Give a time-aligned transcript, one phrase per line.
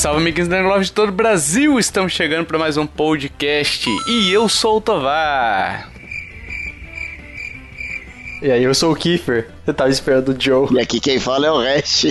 [0.00, 1.78] salve, amiguinhos da Love de todo o Brasil!
[1.78, 5.89] Estamos chegando para mais um podcast e eu sou o Tovar.
[8.42, 9.48] E aí, eu sou o Kiefer.
[9.64, 10.68] Você tava esperando o Joe.
[10.72, 12.06] E aqui quem fala é o Hash.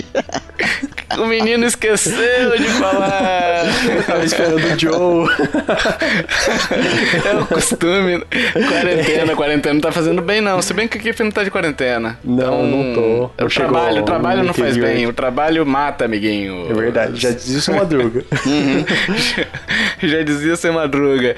[1.18, 3.64] o menino esqueceu de falar.
[3.84, 5.28] Eu tava esperando o Joe.
[7.26, 8.24] é o costume.
[8.68, 10.62] Quarentena, quarentena não tá fazendo bem, não.
[10.62, 12.16] Se bem que o Kiefer não tá de quarentena.
[12.22, 13.44] Não, então, não tô.
[13.44, 15.06] O trabalho, o trabalho não faz bem.
[15.08, 16.70] O trabalho mata, amiguinho.
[16.70, 18.24] É verdade, já dizia seu Madruga.
[18.46, 18.84] uhum.
[20.00, 21.34] já, já dizia seu Madruga.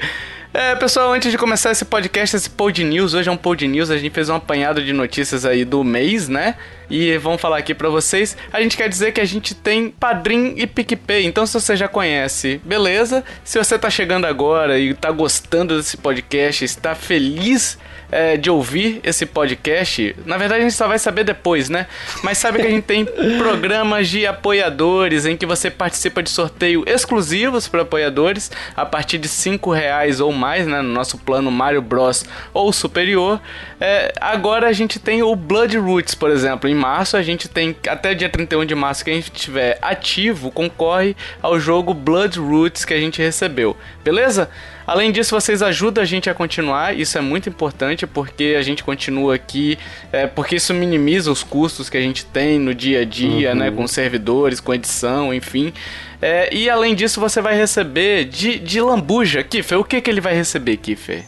[0.55, 3.89] É, pessoal, antes de começar esse podcast, esse Pod News, hoje é um Pod News,
[3.89, 6.53] a gente fez um apanhado de notícias aí do mês, né?
[6.87, 8.37] E vamos falar aqui para vocês.
[8.51, 11.87] A gente quer dizer que a gente tem Padrim e PicPay, então se você já
[11.87, 13.23] conhece, beleza?
[13.43, 17.79] Se você tá chegando agora e tá gostando desse podcast, está feliz
[18.13, 21.87] é, de ouvir esse podcast, na verdade a gente só vai saber depois, né?
[22.23, 23.05] Mas sabe que a gente tem
[23.37, 29.27] programas de apoiadores em que você participa de sorteio exclusivos para apoiadores a partir de
[29.27, 30.81] 5 reais ou mais, né?
[30.81, 33.41] No nosso plano Mario Bros ou superior.
[33.81, 36.69] É, agora a gente tem o Blood Roots, por exemplo.
[36.69, 40.51] Em março a gente tem até dia 31 de março que a gente estiver ativo
[40.51, 43.75] concorre ao jogo Blood Roots que a gente recebeu.
[44.03, 44.49] Beleza?
[44.85, 48.83] Além disso, vocês ajudam a gente a continuar, isso é muito importante porque a gente
[48.83, 49.77] continua aqui,
[50.11, 53.65] é, porque isso minimiza os custos que a gente tem no dia a dia, né,
[53.65, 53.71] uhum.
[53.71, 55.73] né, com servidores, com edição, enfim.
[56.21, 59.43] É, e além disso, você vai receber de, de lambuja.
[59.43, 61.25] Kiffer, o que, que ele vai receber, Kiffer?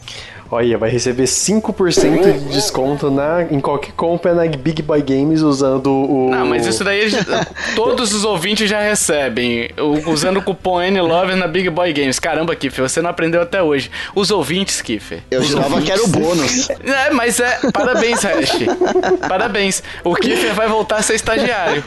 [0.50, 5.90] Olha, vai receber 5% de desconto na, em qualquer compra na Big Boy Games usando
[5.90, 6.30] o.
[6.30, 7.10] Não, mas isso daí
[7.74, 9.70] todos os ouvintes já recebem.
[10.06, 12.18] Usando o cupom NLOVER na Big Boy Games.
[12.18, 13.90] Caramba, Kiffer, você não aprendeu até hoje.
[14.14, 15.22] Os ouvintes, Kiffer.
[15.30, 16.70] Eu jurava que era o bônus.
[16.70, 17.58] É, mas é.
[17.72, 18.58] Parabéns, Hash.
[19.28, 19.82] Parabéns.
[20.04, 21.82] O Kiffer vai voltar a ser estagiário.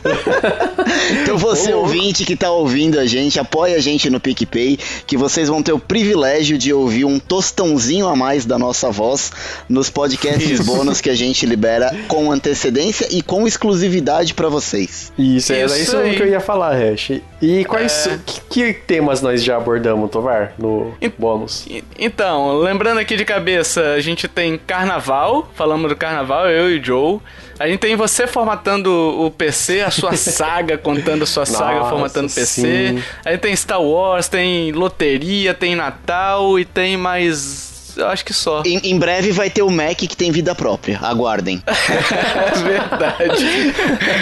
[1.23, 5.47] Então você, ouvinte que tá ouvindo a gente, apoia a gente no PicPay, que vocês
[5.47, 9.31] vão ter o privilégio de ouvir um tostãozinho a mais da nossa voz
[9.69, 10.63] nos podcasts Isso.
[10.63, 15.13] bônus que a gente libera com antecedência e com exclusividade para vocês.
[15.17, 17.21] Isso, era isso, isso que eu ia falar, Hash.
[17.41, 18.19] E quais é...
[18.25, 21.67] que, que, temas nós já abordamos, Tovar, no e, bônus?
[21.97, 26.83] Então, lembrando aqui de cabeça, a gente tem carnaval, falamos do carnaval, eu e o
[26.83, 27.19] Joe.
[27.59, 31.89] A gente tem você formatando o PC, a sua saga, contando a sua Nossa, saga,
[31.89, 32.95] formatando o PC.
[32.95, 33.03] Sim.
[33.25, 38.63] Aí tem Star Wars, tem loteria, tem Natal e tem mais acho que só.
[38.65, 40.99] Em, em, breve vai ter o Mac que tem vida própria.
[41.01, 41.61] Aguardem.
[41.67, 43.73] é verdade.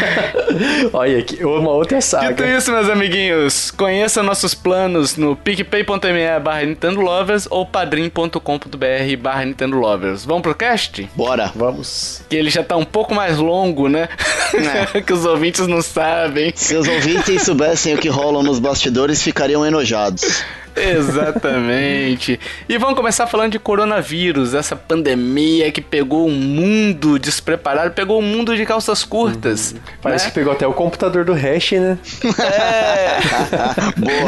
[0.94, 2.30] Olha, aqui, uma outra saga.
[2.30, 9.46] Dito isso, meus amiguinhos, conheça nossos planos no picpay.me barra Nintendo Lovers ou padrim.com.br barra
[9.46, 10.26] Nintendo Lovers.
[10.26, 11.10] Vamos pro cast?
[11.16, 11.52] Bora.
[11.56, 12.22] Vamos.
[12.30, 14.10] Que ele já tá um pouco mais longo, né?
[14.94, 15.02] É.
[15.02, 16.54] que os ouvintes não sabem.
[16.56, 20.44] Se os ouvintes soubessem o que rolam nos bastidores, ficariam enojados.
[20.78, 22.40] Exatamente.
[22.68, 28.22] E vamos começar falando de coronavírus, essa pandemia que pegou o mundo despreparado, pegou o
[28.22, 29.72] mundo de calças curtas.
[29.72, 29.80] Uhum.
[30.02, 30.32] Parece né?
[30.32, 31.98] que pegou até o computador do Hash, né?
[32.40, 33.18] É.
[33.98, 34.28] Boa.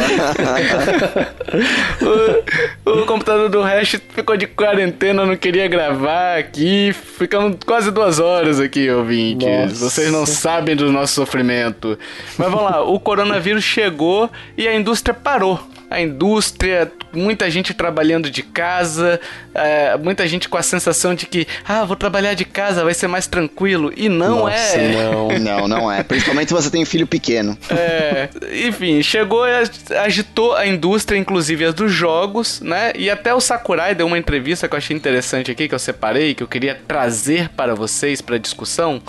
[2.85, 6.93] o, o, computador do Hash ficou de quarentena, não queria gravar aqui.
[6.93, 9.47] Ficamos quase duas horas aqui, ouvintes.
[9.47, 9.89] Nossa.
[9.89, 11.97] Vocês não sabem do nosso sofrimento.
[12.38, 15.59] Mas vamos lá, o coronavírus chegou e a indústria parou
[15.89, 19.19] a indústria, muita gente trabalhando de casa,
[19.53, 23.07] é, muita gente com a sensação de que, ah, vou trabalhar de casa, vai ser
[23.07, 23.91] mais tranquilo.
[23.95, 24.94] E não Nossa, é.
[24.94, 26.03] Não, não, não é.
[26.03, 27.57] Principalmente se você tem filho pequeno.
[27.69, 28.29] É,
[28.67, 29.51] enfim, chegou e
[29.97, 32.91] agitou a indústria, inclusive as dos jogos, né?
[32.95, 36.36] E até o Sakurai deu uma entrevista que eu achei interessante aqui, que eu separei,
[36.36, 39.01] que eu queria trazer para vocês para discussão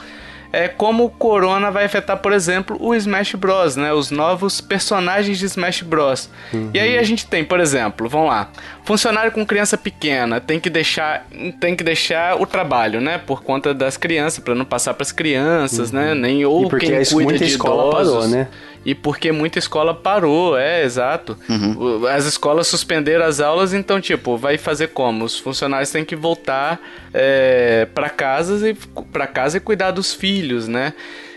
[0.53, 3.93] é como o Corona vai afetar, por exemplo, o Smash Bros, né?
[3.93, 6.29] Os novos personagens de Smash Bros.
[6.53, 6.71] Uhum.
[6.75, 8.51] E aí a gente tem, por exemplo, vamos lá,
[8.85, 11.27] funcionário com criança pequena tem que deixar,
[11.61, 13.19] tem que deixar o trabalho, né?
[13.19, 16.09] Por conta das crianças, para não passar para as crianças, né?
[16.11, 16.15] uhum.
[16.15, 16.29] né?
[16.29, 17.59] Nem ou quem cuida de idosos.
[17.59, 18.49] Parou, né?
[18.85, 21.37] E porque muita escola parou, é, exato.
[21.49, 22.07] Uhum.
[22.07, 25.25] As escolas suspenderam as aulas, então, tipo, vai fazer como?
[25.25, 26.81] Os funcionários têm que voltar
[27.13, 28.75] é, para casa e
[29.13, 30.95] para casa e cuidar dos filhos, né?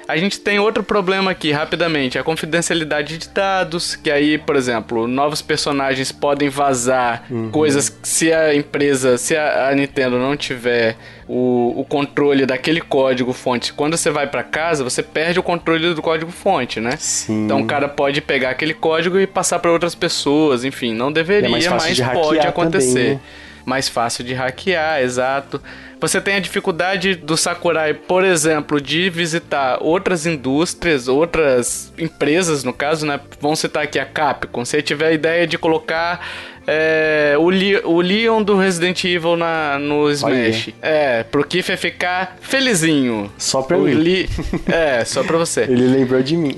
[0.08, 5.08] A gente tem outro problema aqui, rapidamente, a confidencialidade de dados, que aí, por exemplo,
[5.08, 7.50] novos personagens podem vazar uhum.
[7.50, 10.98] coisas se a empresa, se a, a Nintendo não tiver
[11.34, 13.74] o, o, controle daquele código fonte.
[13.74, 16.96] Quando você vai para casa, você perde o controle do código fonte, né?
[17.00, 17.46] Sim.
[17.46, 21.48] Então o cara pode pegar aquele código e passar para outras pessoas, enfim, não deveria,
[21.48, 22.94] é mas pode acontecer.
[22.94, 23.20] Também, né?
[23.66, 25.60] Mais fácil de hackear, exato.
[26.00, 32.74] Você tem a dificuldade do Sakurai, por exemplo, de visitar outras indústrias, outras empresas, no
[32.74, 33.22] caso, né?
[33.40, 34.66] Vamos citar aqui a Capcom.
[34.66, 36.20] Se tiver a ideia de colocar
[36.68, 40.68] é, o, Le o Leon do Resident Evil na, no Smash.
[40.68, 40.76] Olha.
[40.82, 43.32] É, pro Kiffer ficar felizinho.
[43.38, 44.28] Só pra o mim.
[44.72, 45.62] É, só pra você.
[45.70, 46.56] ele lembrou de mim.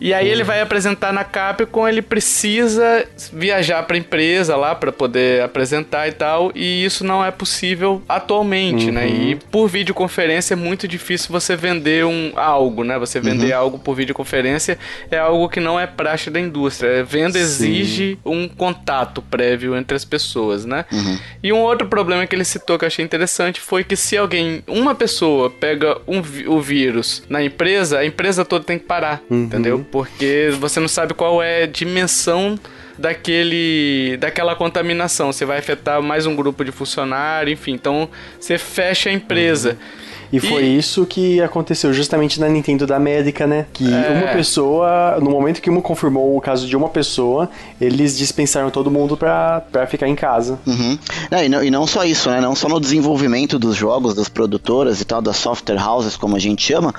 [0.00, 5.42] E aí ele vai apresentar na Capcom, ele precisa viajar pra empresa lá pra poder
[5.42, 9.06] apresentar e tal, e isso não é possível atualmente, né?
[9.06, 9.12] uhum.
[9.12, 9.24] né?
[9.30, 12.98] E por videoconferência é muito difícil você vender um algo, né?
[12.98, 13.58] Você vender uhum.
[13.58, 14.78] algo por videoconferência
[15.10, 17.04] é algo que não é praxe da indústria.
[17.04, 17.40] Venda Sim.
[17.40, 20.84] exige um contato prévio entre as pessoas, né?
[20.92, 21.18] Uhum.
[21.42, 24.62] E um outro problema que ele citou que eu achei interessante foi que se alguém,
[24.68, 29.44] uma pessoa pega um, o vírus na empresa, a empresa toda tem que parar, uhum.
[29.44, 29.86] entendeu?
[29.90, 32.58] Porque você não sabe qual é a dimensão
[32.98, 35.32] daquele daquela contaminação.
[35.32, 37.72] Você vai afetar mais um grupo de funcionário, enfim.
[37.72, 38.08] Então
[38.38, 39.70] você fecha a empresa.
[39.70, 40.01] Uhum.
[40.32, 43.66] E, foi isso que aconteceu justamente na Nintendo da América, né?
[43.72, 44.10] Que é...
[44.10, 47.50] uma pessoa, no momento que uma confirmou o caso de uma pessoa,
[47.80, 50.58] eles dispensaram todo mundo pra, pra ficar em casa.
[50.66, 50.98] Uhum.
[51.30, 52.40] É, e, não, e não só isso, né?
[52.40, 56.38] Não só no desenvolvimento dos jogos, das produtoras e tal, das software houses, como a
[56.38, 56.94] gente chama,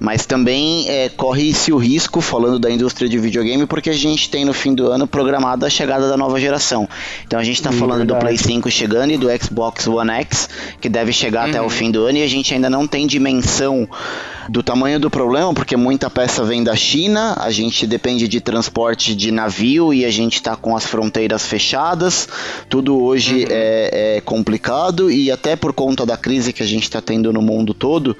[0.00, 4.44] mas também é, corre-se o risco, falando da indústria de videogame, porque a gente tem
[4.44, 6.88] no fim do ano programada a chegada da nova geração.
[7.26, 8.20] Então a gente tá hum, falando verdade.
[8.20, 10.48] do Play 5 chegando e do Xbox One X,
[10.80, 11.50] que deve chegar uhum.
[11.50, 11.70] até o uhum.
[11.70, 13.86] fim do ano, e a gente ainda não tem dimensão
[14.48, 19.14] do tamanho do problema, porque muita peça vem da China, a gente depende de transporte
[19.14, 22.28] de navio e a gente está com as fronteiras fechadas,
[22.68, 23.48] tudo hoje uhum.
[23.50, 27.42] é, é, complicado e até por conta da crise que a gente está tendo no
[27.42, 28.16] mundo todo,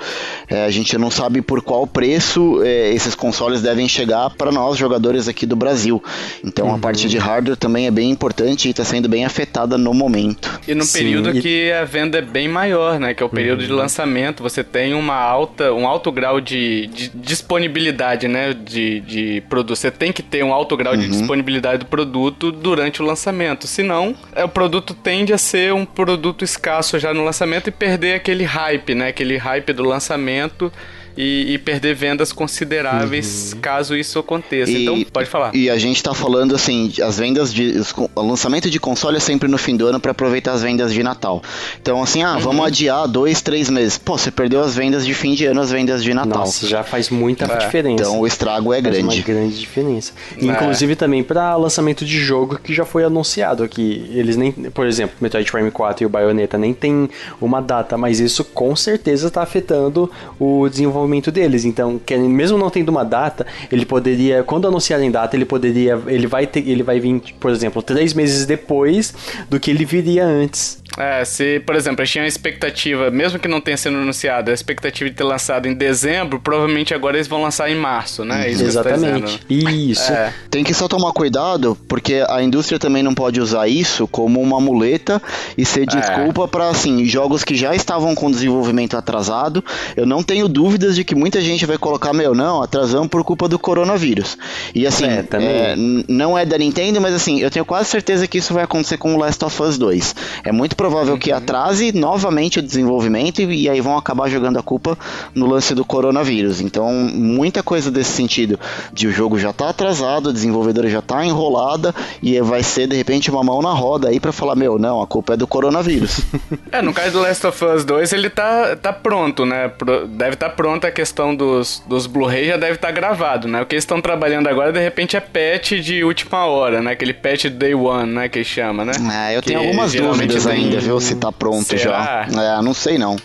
[0.49, 4.76] é, a gente não sabe por qual preço é, esses consoles devem chegar para nós
[4.76, 6.02] jogadores aqui do Brasil.
[6.44, 6.75] Então uhum.
[6.75, 10.60] a parte de hardware também é bem importante e está sendo bem afetada no momento.
[10.69, 11.43] E no Sim, período e...
[11.43, 13.14] que a venda é bem maior, né?
[13.14, 13.66] Que é o período uhum.
[13.66, 18.52] de lançamento, você tem uma alta, um alto grau de, de disponibilidade, né?
[18.52, 19.76] De, de produto.
[19.76, 21.00] Você tem que ter um alto grau uhum.
[21.00, 23.66] de disponibilidade do produto durante o lançamento.
[23.66, 28.14] Senão, é, o produto tende a ser um produto escasso já no lançamento e perder
[28.14, 29.08] aquele hype, né?
[29.08, 30.72] Aquele hype do lançamento
[31.17, 33.61] e, e perder vendas consideráveis uhum.
[33.61, 34.70] caso isso aconteça.
[34.70, 35.55] E, então, pode falar.
[35.55, 37.81] E a gente tá falando assim, as vendas de.
[38.14, 41.03] o lançamento de console é sempre no fim do ano para aproveitar as vendas de
[41.03, 41.43] Natal.
[41.81, 42.41] Então, assim, ah, uhum.
[42.41, 43.99] vamos adiar dois, três meses.
[43.99, 46.41] Pô, você perdeu as vendas de fim de ano, as vendas de Natal.
[46.41, 47.56] Nossa, já faz muita é.
[47.59, 48.03] diferença.
[48.03, 49.19] Então o estrago é faz grande.
[49.19, 50.12] Uma grande diferença.
[50.37, 50.44] É.
[50.44, 54.11] Inclusive também para lançamento de jogo que já foi anunciado aqui.
[54.14, 57.09] Eles nem, por exemplo, Metroid Prime 4 e o Bayonetta nem tem
[57.41, 61.64] uma data, mas isso com certeza está afetando o desenvolvimento desenvolvimento deles.
[61.64, 66.26] Então, que, mesmo não tendo uma data, ele poderia, quando anunciarem data, ele poderia, ele
[66.26, 69.14] vai ter, ele vai vir, por exemplo, três meses depois
[69.49, 70.81] do que ele viria antes.
[70.98, 74.54] É, se, por exemplo, eles tinham a expectativa, mesmo que não tenha sido anunciado, a
[74.54, 78.46] expectativa de ter lançado em dezembro, provavelmente agora eles vão lançar em março, né?
[78.46, 79.38] É isso Exatamente.
[79.38, 80.12] Tá isso.
[80.12, 80.32] É.
[80.50, 84.60] Tem que só tomar cuidado, porque a indústria também não pode usar isso como uma
[84.60, 85.20] muleta
[85.56, 85.86] e ser é.
[85.86, 86.46] desculpa é.
[86.46, 89.64] para assim, jogos que já estavam com desenvolvimento atrasado.
[89.96, 93.49] Eu não tenho dúvidas de que muita gente vai colocar, meu, não, atrasamos por culpa
[93.49, 94.37] do coronavírus.
[94.75, 95.75] E assim, é, é
[96.08, 99.14] não é da Nintendo, mas assim, eu tenho quase certeza que isso vai acontecer com
[99.14, 100.14] o Last of Us 2.
[100.44, 104.62] É muito provável que atrase novamente o desenvolvimento e, e, aí vão acabar jogando a
[104.64, 104.98] culpa
[105.32, 106.60] no lance do coronavírus.
[106.60, 108.58] Então, muita coisa desse sentido,
[108.92, 112.96] de o jogo já tá atrasado, a desenvolvedora já tá enrolada e vai ser de
[112.96, 116.22] repente uma mão na roda aí para falar, meu, não, a culpa é do coronavírus.
[116.72, 119.70] é, no caso do Last of Us 2, ele tá, tá pronto, né?
[120.08, 123.62] Deve estar tá pronta a questão dos, dos Blu-ray, já deve estar tá gravado, né?
[123.62, 126.90] O que eles estão trabalhando agora, de repente, é patch de última hora, né?
[126.90, 128.28] Aquele patch Day One, né?
[128.28, 128.92] Que chama, né?
[129.28, 131.00] É, eu que tenho algumas dúvidas ainda ainda, viu?
[131.00, 132.26] Se tá pronto Será?
[132.29, 132.59] já.
[132.59, 133.17] É, não sei não.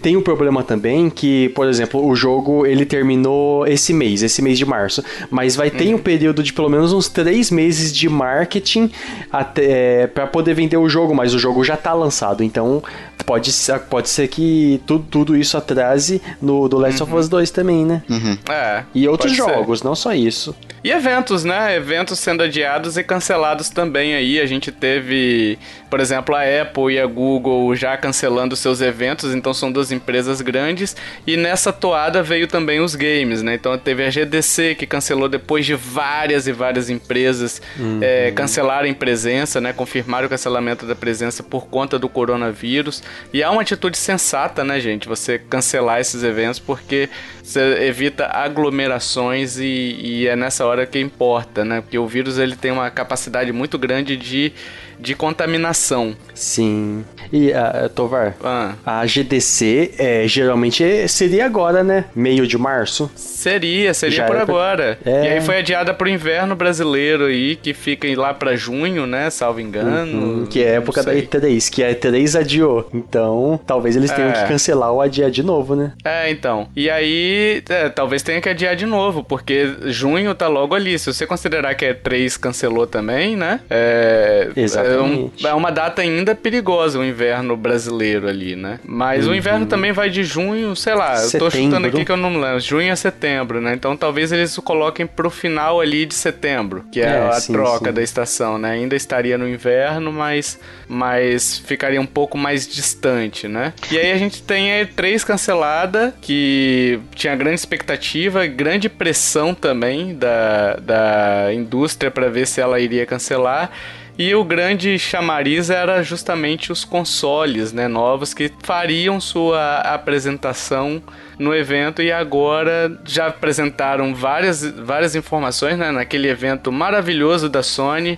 [0.00, 4.58] Tem um problema também que, por exemplo, o jogo ele terminou esse mês, esse mês
[4.58, 5.96] de março, mas vai ter uhum.
[5.96, 8.90] um período de pelo menos uns três meses de marketing
[9.30, 12.82] até é, para poder vender o jogo, mas o jogo já tá lançado, então
[13.24, 13.50] pode,
[13.88, 17.08] pode ser que tudo, tudo isso atrase no do Last uhum.
[17.08, 18.02] of Us 2 também, né?
[18.08, 18.38] Uhum.
[18.50, 18.84] É.
[18.94, 19.84] E outros jogos, ser.
[19.84, 20.54] não só isso.
[20.82, 21.76] E eventos, né?
[21.76, 24.38] Eventos sendo adiados e cancelados também aí.
[24.38, 25.58] A gente teve
[25.94, 30.40] por exemplo, a Apple e a Google já cancelando seus eventos, então são duas empresas
[30.40, 30.96] grandes.
[31.24, 33.54] E nessa toada veio também os games, né?
[33.54, 38.00] Então teve a GDC que cancelou depois de várias e várias empresas uhum.
[38.02, 39.72] é, cancelarem presença, né?
[39.72, 43.03] Confirmaram o cancelamento da presença por conta do coronavírus.
[43.32, 45.08] E há uma atitude sensata, né, gente?
[45.08, 47.08] Você cancelar esses eventos porque
[47.42, 51.80] você evita aglomerações e, e é nessa hora que importa, né?
[51.80, 54.52] Porque o vírus ele tem uma capacidade muito grande de
[54.98, 56.16] de contaminação.
[56.34, 57.04] Sim.
[57.32, 58.74] E, uh, Tovar, ah.
[58.84, 62.06] a GDC é, geralmente seria agora, né?
[62.14, 63.10] Meio de março?
[63.14, 64.98] Seria, seria Já por agora.
[65.02, 65.12] Pra...
[65.12, 65.24] É.
[65.24, 69.30] E aí foi adiada pro inverno brasileiro aí, que fica lá para junho, né?
[69.30, 70.38] Salvo engano.
[70.38, 72.88] Uhum, que é a época da E3, que a E3 adiou.
[72.92, 74.32] Então, talvez eles tenham é.
[74.32, 75.92] que cancelar ou adiar de novo, né?
[76.04, 76.68] É, então.
[76.74, 80.98] E aí, é, talvez tenha que adiar de novo, porque junho tá logo ali.
[80.98, 83.60] Se você considerar que a E3 cancelou também, né?
[83.68, 85.44] É, Exatamente.
[85.44, 88.80] É, um, é, uma data ainda perigosa o inverno brasileiro ali, né?
[88.84, 89.32] Mas uhum.
[89.32, 91.46] o inverno também vai de junho, sei lá, setembro.
[91.46, 93.72] eu tô chutando aqui que eu não me lembro, junho a setembro, né?
[93.74, 97.52] Então talvez eles o coloquem pro final ali de setembro, que é, é a sim,
[97.52, 97.92] troca sim.
[97.92, 98.72] da estação, né?
[98.72, 103.72] Ainda estaria no inverno, mas, mas ficaria um pouco mais distante, né?
[103.90, 110.14] E aí a gente tem a E3 cancelada, que tinha grande expectativa, grande pressão também
[110.14, 113.70] da, da indústria para ver se ela iria cancelar.
[114.16, 121.02] E o grande chamariz era justamente os consoles né, novos que fariam sua apresentação
[121.36, 128.16] no evento e agora já apresentaram várias, várias informações né, naquele evento maravilhoso da Sony.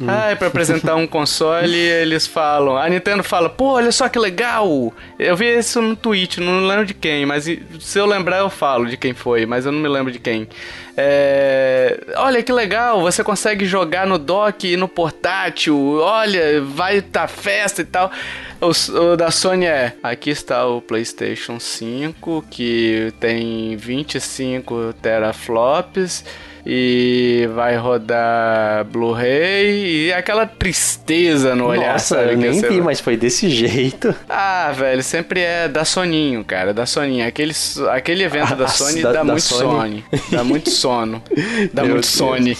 [0.00, 0.06] Hum.
[0.08, 2.76] Ah, para apresentar um console, eles falam.
[2.76, 4.92] A Nintendo fala, pô, olha só que legal!
[5.18, 8.86] Eu vi isso no tweet, não lembro de quem, mas se eu lembrar eu falo
[8.86, 10.48] de quem foi, mas eu não me lembro de quem.
[10.96, 15.98] É, olha que legal, você consegue jogar no dock e no portátil.
[16.00, 18.10] Olha, vai tá festa e tal.
[18.60, 26.24] O, o, da Sony é: aqui está o PlayStation 5 que tem 25 teraflops
[26.66, 31.92] e vai rodar Blu-ray e aquela tristeza no olhar.
[31.92, 34.14] Nossa, eu nem vi, mas foi desse jeito.
[34.28, 37.26] Ah, velho, sempre é da Soninho, cara, da Soninho.
[37.26, 37.52] Aquele,
[37.92, 40.04] aquele evento ah, da Sony da, dá da muito Sony.
[40.30, 41.22] Dá muito sono.
[41.72, 42.06] dá Meu muito Deus.
[42.06, 42.56] Sony.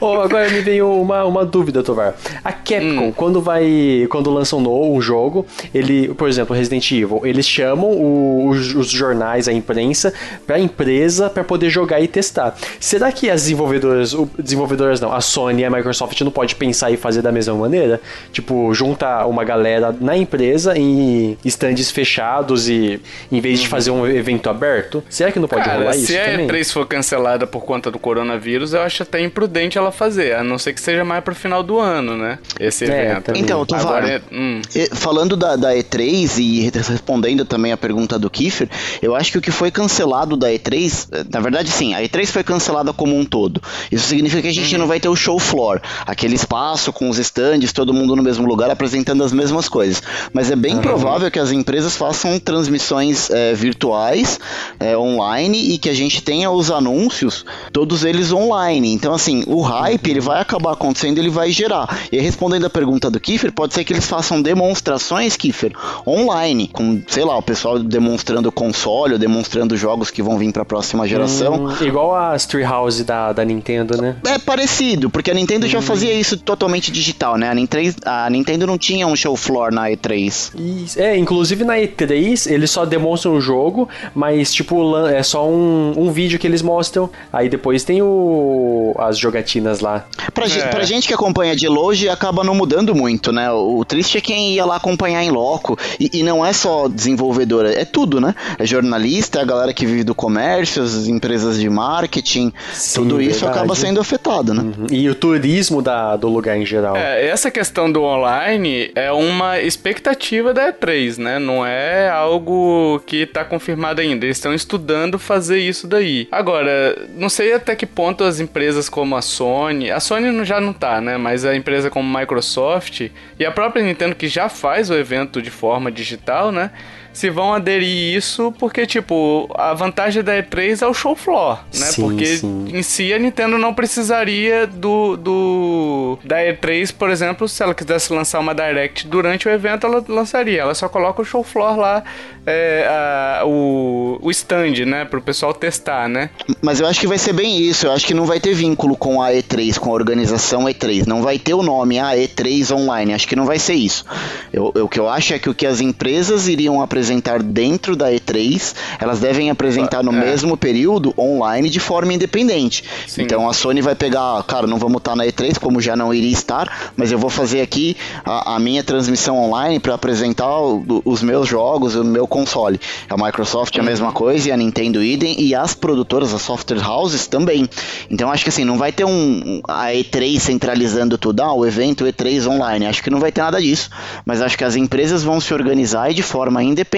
[0.00, 2.14] oh, agora me veio uma, uma dúvida, Tovar.
[2.44, 3.12] A Capcom, hum.
[3.12, 4.06] quando vai.
[4.10, 8.74] Quando lança um novo um jogo, ele, por exemplo, Resident Evil, eles chamam o, os,
[8.74, 10.12] os jornais, a imprensa,
[10.46, 12.55] pra empresa para poder jogar e testar.
[12.80, 16.90] Será que as desenvolvedoras, o, desenvolvedoras não, a Sony e a Microsoft não pode pensar
[16.90, 18.00] e fazer da mesma maneira?
[18.32, 24.06] Tipo, juntar uma galera na empresa em stands fechados e em vez de fazer um
[24.06, 25.02] evento aberto?
[25.08, 26.46] Será que não pode Cara, rolar isso se também?
[26.48, 30.34] Se a E3 for cancelada por conta do coronavírus, eu acho até imprudente ela fazer,
[30.34, 32.38] a não ser que seja mais pro final do ano, né?
[32.58, 33.24] Esse é, evento.
[33.24, 33.42] Também.
[33.42, 34.60] Então, Tovar, Agora, é, hum.
[34.92, 38.68] falando da, da E3 e respondendo também a pergunta do Kiefer,
[39.02, 42.26] eu acho que o que foi cancelado da E3, eh, na verdade sim, a E3
[42.26, 43.60] foi cancelada como um todo.
[43.92, 44.80] Isso significa que a gente uhum.
[44.80, 48.46] não vai ter o show floor, aquele espaço com os stands, todo mundo no mesmo
[48.46, 50.02] lugar apresentando as mesmas coisas.
[50.32, 50.82] Mas é bem uhum.
[50.82, 54.38] provável que as empresas façam transmissões é, virtuais,
[54.80, 58.92] é, online, e que a gente tenha os anúncios, todos eles online.
[58.92, 61.98] Então, assim, o hype ele vai acabar acontecendo, ele vai gerar.
[62.10, 65.72] E respondendo a pergunta do Kiefer, pode ser que eles façam demonstrações, Kiefer,
[66.06, 70.64] online, com, sei lá, o pessoal demonstrando console, demonstrando jogos que vão vir para a
[70.64, 71.66] próxima geração.
[71.66, 74.16] Hum, igual a as Treehouse da, da Nintendo, né?
[74.26, 75.68] É parecido, porque a Nintendo hum.
[75.68, 77.50] já fazia isso totalmente digital, né?
[77.50, 80.52] A Nintendo, a Nintendo não tinha um show floor na E3.
[80.54, 81.00] Isso.
[81.00, 86.12] É, inclusive na E3 eles só demonstram o jogo, mas tipo, é só um, um
[86.12, 87.10] vídeo que eles mostram.
[87.32, 90.06] Aí depois tem o as jogatinas lá.
[90.32, 90.66] Pra, é.
[90.68, 93.50] pra gente que acompanha de longe, acaba não mudando muito, né?
[93.50, 95.78] O, o triste é quem ia lá acompanhar em loco.
[95.98, 98.34] E, e não é só desenvolvedora, é tudo, né?
[98.58, 103.02] É jornalista, é a galera que vive do comércio, as empresas de marketing marketing, Sim,
[103.02, 103.58] tudo isso verdade.
[103.58, 104.62] acaba sendo afetado, né?
[104.62, 104.86] Uhum.
[104.90, 106.96] E o turismo da, do lugar em geral.
[106.96, 111.38] É, essa questão do online é uma expectativa da E3, né?
[111.38, 114.26] Não é algo que está confirmado ainda.
[114.26, 116.26] Eles estão estudando fazer isso daí.
[116.32, 120.72] Agora, não sei até que ponto as empresas como a Sony, a Sony já não
[120.72, 121.16] tá, né?
[121.16, 125.50] Mas a empresa como Microsoft e a própria Nintendo que já faz o evento de
[125.50, 126.70] forma digital, né?
[127.16, 131.86] Se vão aderir isso, porque, tipo, a vantagem da E3 é o show floor, né?
[131.86, 132.66] Sim, porque sim.
[132.68, 138.12] em si a Nintendo não precisaria do, do da E3, por exemplo, se ela quisesse
[138.12, 140.60] lançar uma Direct durante o evento, ela lançaria.
[140.60, 142.04] Ela só coloca o show floor lá,
[142.46, 145.06] é, a- o, o stand, né?
[145.06, 146.28] Pro pessoal testar, né?
[146.60, 147.86] Mas eu acho que vai ser bem isso.
[147.86, 151.06] Eu acho que não vai ter vínculo com a E3, com a organização E3.
[151.06, 153.14] Não vai ter o nome a E3 Online.
[153.14, 154.04] Acho que não vai ser isso.
[154.52, 157.05] Eu, eu- o que eu acho é que o que as empresas iriam apresentar
[157.44, 160.20] dentro da E3, elas devem apresentar no É.
[160.20, 162.84] mesmo período online de forma independente.
[163.06, 163.22] Sim.
[163.22, 166.32] Então a Sony vai pegar, cara, não vamos estar na E3 como já não iria
[166.32, 171.22] estar, mas eu vou fazer aqui a, a minha transmissão online para apresentar o- os
[171.22, 172.80] meus jogos, o meu console.
[173.08, 176.82] A Microsoft é a mesma coisa e a Nintendo idem e as produtoras, as software
[176.88, 177.68] houses também.
[178.10, 182.04] Então acho que assim, não vai ter um a E3 centralizando tudo, ah, o evento
[182.04, 182.86] E3 online.
[182.86, 183.90] Acho que não vai ter nada disso,
[184.24, 186.95] mas acho que as empresas vão se organizar e de forma independente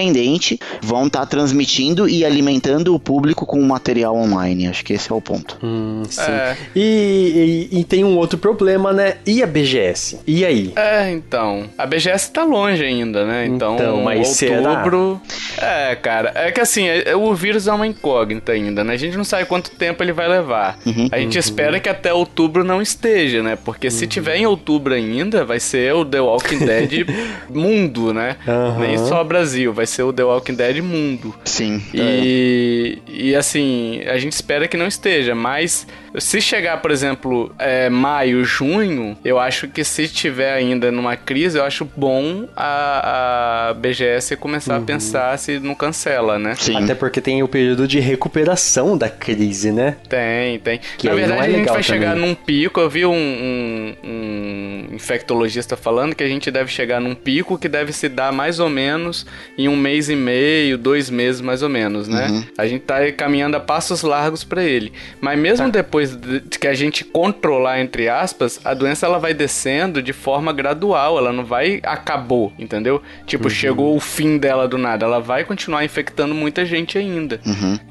[0.81, 4.67] vão estar transmitindo e alimentando o público com material online.
[4.67, 5.57] Acho que esse é o ponto.
[5.63, 6.21] Hum, sim.
[6.21, 6.55] É.
[6.75, 9.15] E, e- e tem um outro problema, né?
[9.25, 10.19] E a BGS?
[10.25, 10.71] E aí?
[10.75, 11.65] É, então.
[11.77, 13.45] A BGS tá longe ainda, né?
[13.45, 15.21] Então, Então, mas outubro.
[15.57, 16.31] É, cara.
[16.35, 18.93] É que assim, é- o vírus é uma incógnita ainda, né?
[18.93, 20.77] A gente não sabe quanto tempo ele vai levar.
[21.11, 23.57] A gente espera que até outubro não esteja, né?
[23.63, 27.07] Porque se tiver em outubro ainda, vai ser o The Walking Dead
[27.49, 28.35] mundo, né?
[28.79, 31.33] Nem só Brasil, vai ser o The Walking Dead mundo.
[31.45, 31.81] Sim.
[31.93, 35.85] E, e assim, a gente espera que não esteja, mas
[36.17, 41.57] se chegar, por exemplo, é, maio, junho, eu acho que se tiver ainda numa crise,
[41.57, 46.55] eu acho bom a, a BGS começar a pensar se não cancela, né?
[46.57, 46.75] Sim.
[46.83, 49.97] Até porque tem o período de recuperação da crise, né?
[50.09, 50.79] Tem, tem.
[50.97, 52.27] Que Na verdade, é a gente vai chegar também.
[52.29, 52.79] num pico.
[52.79, 57.67] Eu vi um, um- um infectologista falando que a gente deve chegar num pico que
[57.69, 59.25] deve se dar mais ou menos
[59.57, 62.27] em um mês e meio, dois meses mais ou menos, né?
[62.27, 62.43] Uhum.
[62.57, 64.91] A gente tá caminhando a passos largos pra ele.
[65.21, 65.71] Mas mesmo Tá.
[65.71, 70.51] depois de que a gente controlar, entre aspas, a doença ela vai descendo de forma
[70.51, 71.17] gradual.
[71.17, 73.01] Ela não vai acabou, entendeu?
[73.25, 73.49] Tipo, Uhum.
[73.49, 75.05] chegou o fim dela do nada.
[75.05, 77.39] Ela vai continuar infectando muita gente ainda.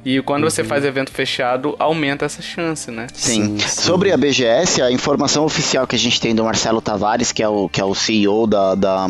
[0.04, 0.68] E quando você Uhum.
[0.68, 3.06] faz evento fechado, aumenta essa chance, né?
[3.14, 3.38] Sim.
[3.38, 3.68] Sim, sim.
[3.82, 7.48] Sobre a BGS, a informação oficial que a gente tem do Marcelo Tavares, que é
[7.48, 9.08] o, que é o CEO da, da,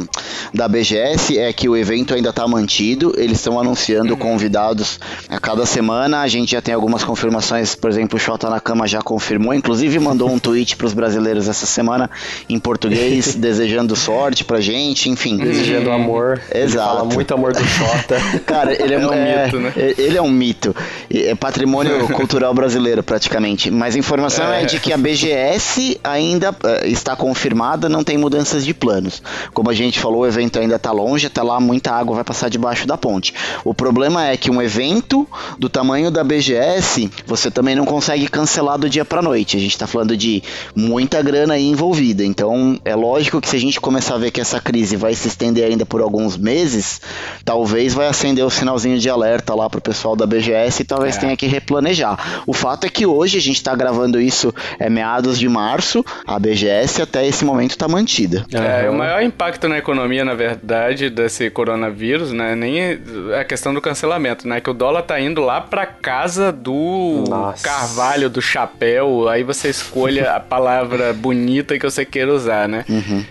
[0.52, 3.12] da BGS, é que o evento ainda está mantido.
[3.16, 4.98] Eles estão anunciando convidados
[5.28, 6.20] a cada semana.
[6.20, 9.98] A gente já tem algumas confirmações, por exemplo, o Xota na Cama já confirmou, inclusive
[9.98, 12.10] mandou um tweet para os brasileiros essa semana
[12.48, 15.36] em português, desejando sorte pra gente, enfim.
[15.36, 16.40] Desejando amor.
[16.50, 16.88] Ele Exato.
[16.96, 18.16] fala muito amor do Xota.
[18.44, 19.72] Cara, ele é, É um é- mito, né?
[19.76, 20.74] é- Ele é um mito.
[21.12, 23.70] É patrimônio cultural brasileiro, praticamente.
[23.70, 24.64] Mas a informação é.
[24.64, 29.22] de que a BGS ainda eh, está confirmada, não tem mudanças de planos.
[29.52, 32.47] Como a gente falou, o evento ainda está longe, até lá muita água vai passar
[32.48, 33.34] debaixo da ponte.
[33.64, 35.26] O problema é que um evento
[35.58, 39.56] do tamanho da BGS, você também não consegue cancelar do dia pra noite.
[39.56, 40.42] A gente está falando de
[40.74, 42.24] muita grana aí envolvida.
[42.24, 45.28] Então, é lógico que se a gente começar a ver que essa crise vai se
[45.28, 47.00] estender ainda por alguns meses,
[47.44, 51.20] talvez vai acender o sinalzinho de alerta lá pro pessoal da BGS e talvez É.
[51.20, 52.42] tenha que replanejar.
[52.46, 56.38] O fato é que hoje a gente tá gravando isso é meados de março, a
[56.38, 58.44] BGS até esse momento tá mantida.
[58.52, 58.90] É, Aham.
[58.90, 62.98] o maior impacto na economia, na verdade, desse coronavírus, né, nem
[63.38, 67.62] a questão do cancelamento, né, que o dólar tá indo lá pra casa do Nossa.
[67.62, 72.84] carvalho, do chapéu, aí você escolha a palavra bonita que você queira usar, né,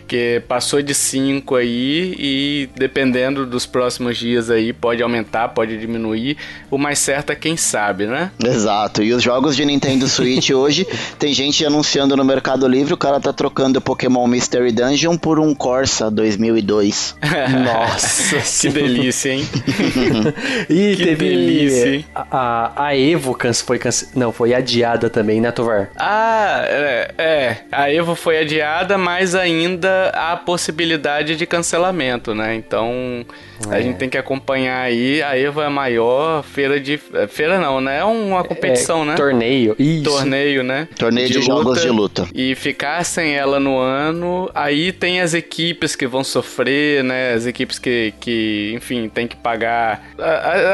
[0.08, 6.38] que passou de 5 aí e dependendo dos próximos dias aí, pode aumentar, pode diminuir,
[6.70, 8.32] o mais certo é quem sabe, né?
[8.44, 9.02] Exato.
[9.02, 10.86] E os jogos de Nintendo Switch hoje,
[11.18, 15.40] tem gente anunciando no Mercado Livre, o cara tá trocando o Pokémon Mystery Dungeon por
[15.40, 17.16] um Corsa 2002.
[17.64, 18.70] Nossa, Que sim.
[19.00, 19.48] Delícia, hein?
[20.70, 24.10] E Que teve delícia, a, a, a Evo canse- foi cance...
[24.16, 25.90] não, foi adiada também, né, Tovar?
[25.98, 27.58] Ah, é, é.
[27.72, 32.56] A Evo foi adiada, mas ainda há possibilidade de cancelamento, né?
[32.56, 33.26] Então
[33.70, 33.82] a É.
[33.82, 35.22] gente tem que acompanhar aí.
[35.22, 37.00] A Evo é a maior feira de.
[37.14, 38.00] é, Feira não, né?
[38.00, 39.16] É uma competição, É, né?
[39.16, 39.76] Torneio.
[39.78, 40.04] Isso.
[40.04, 40.88] Torneio, né?
[40.98, 42.28] Torneio de jogos de luta.
[42.34, 47.34] E ficar sem ela no ano, aí tem as equipes que vão sofrer, né?
[47.34, 50.10] As equipes que, que enfim, tem que pagar.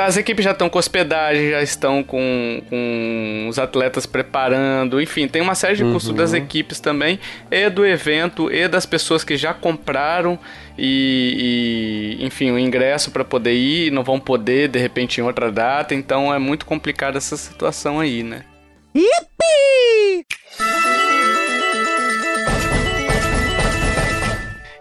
[0.06, 5.41] As equipes já estão com hospedagem, já estão com, com os atletas preparando, enfim, tem
[5.41, 9.54] uma série de custos das equipes também, e do evento, e das pessoas que já
[9.54, 10.38] compraram
[10.78, 15.52] e, e, enfim, o ingresso para poder ir, não vão poder de repente em outra
[15.52, 18.43] data, então é muito complicada essa situação aí, né?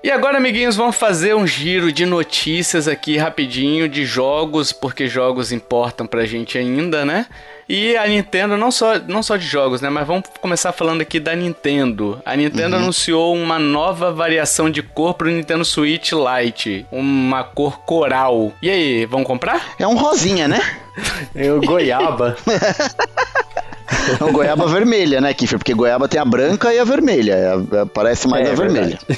[0.05, 5.53] E agora, amiguinhos, vamos fazer um giro de notícias aqui rapidinho de jogos, porque jogos
[5.53, 7.27] importam pra gente ainda, né?
[7.69, 9.89] E a Nintendo, não só, não só de jogos, né?
[9.89, 12.21] Mas vamos começar falando aqui da Nintendo.
[12.25, 12.83] A Nintendo uhum.
[12.83, 16.85] anunciou uma nova variação de cor pro Nintendo Switch Lite.
[16.91, 18.53] Uma cor coral.
[18.61, 19.75] E aí, vamos comprar?
[19.79, 20.61] É um rosinha, né?
[21.35, 22.37] É o goiaba.
[24.21, 25.59] É um goiaba vermelha, né, Kiffer?
[25.59, 27.33] Porque goiaba tem a branca e a vermelha.
[27.33, 28.99] É, é, parece mais é, a vermelha.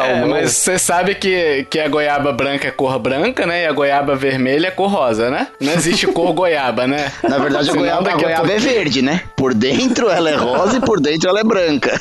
[0.00, 3.64] é, mas você sabe que, que a goiaba branca é cor branca, né?
[3.64, 5.48] E a goiaba vermelha é cor rosa, né?
[5.60, 7.10] Não existe cor goiaba, né?
[7.22, 9.22] Na verdade, a goiaba, a goiaba é verde, né?
[9.36, 12.00] Por dentro ela é rosa e por dentro ela é branca.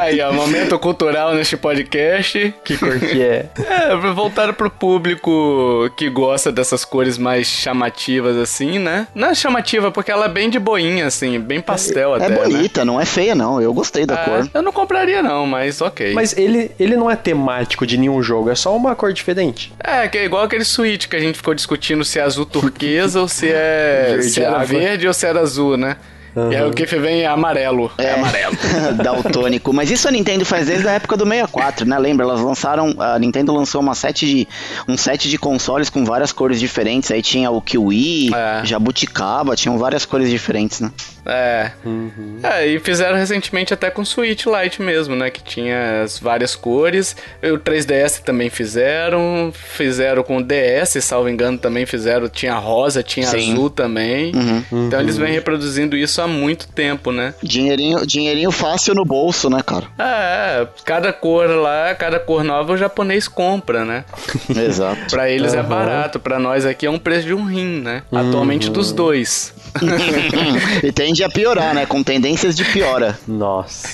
[0.00, 2.54] Aí, ó, momento cultural neste podcast.
[2.64, 3.46] Que cor que é?
[3.68, 9.06] É, voltar pro público que gosta dessas cores mais chamativas, assim, né?
[9.14, 12.34] Não é chamativa porque ela é bem de boinha, assim, bem pastel é, até.
[12.34, 12.84] É bonita, né?
[12.84, 13.60] não é feia, não.
[13.60, 14.50] Eu gostei da é, cor.
[14.52, 16.14] Eu não compraria, não, mas ok.
[16.14, 19.72] Mas ele, ele não é temático de nenhum jogo, é só uma cor diferente.
[19.78, 23.20] É, que é igual aquele Switch que a gente ficou discutindo se é azul turquesa
[23.20, 24.06] ou se é.
[24.10, 25.96] Verde se era verde ou se era azul, né?
[26.34, 26.52] Uhum.
[26.52, 27.90] E aí o que vem é amarelo.
[27.98, 28.56] É, é amarelo.
[29.02, 29.72] daltônico.
[29.72, 31.98] Mas isso a Nintendo faz desde a época do 64, né?
[31.98, 32.24] Lembra?
[32.26, 32.94] Elas lançaram.
[32.98, 34.48] A Nintendo lançou uma set de,
[34.88, 37.10] um set de consoles com várias cores diferentes.
[37.10, 38.64] Aí tinha o Kiwi, é.
[38.64, 40.90] Jabuticaba, tinham várias cores diferentes, né?
[41.26, 41.70] É.
[41.84, 42.38] Uhum.
[42.42, 45.30] É, e fizeram recentemente até com Switch Lite mesmo, né?
[45.30, 47.16] Que tinha as várias cores.
[47.42, 49.52] O 3DS também fizeram.
[49.54, 52.28] Fizeram com o DS, salvo engano, também fizeram.
[52.28, 53.52] Tinha rosa, tinha Sim.
[53.52, 54.32] azul também.
[54.34, 54.86] Uhum.
[54.86, 57.34] Então eles vêm reproduzindo isso há muito tempo, né?
[57.42, 59.86] Dinheirinho, dinheirinho fácil no bolso, né, cara?
[59.98, 64.04] É, cada cor lá, cada cor nova o japonês compra, né?
[64.54, 65.10] Exato.
[65.10, 65.60] pra eles uhum.
[65.60, 68.02] é barato, pra nós aqui é um preço de um rim, né?
[68.12, 69.54] Atualmente dos dois.
[70.82, 71.86] e tende a piorar, né?
[71.86, 73.16] Com tendências de piora.
[73.28, 73.88] Nossa.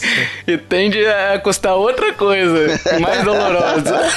[0.46, 4.08] E tende a custar outra coisa, mais dolorosa.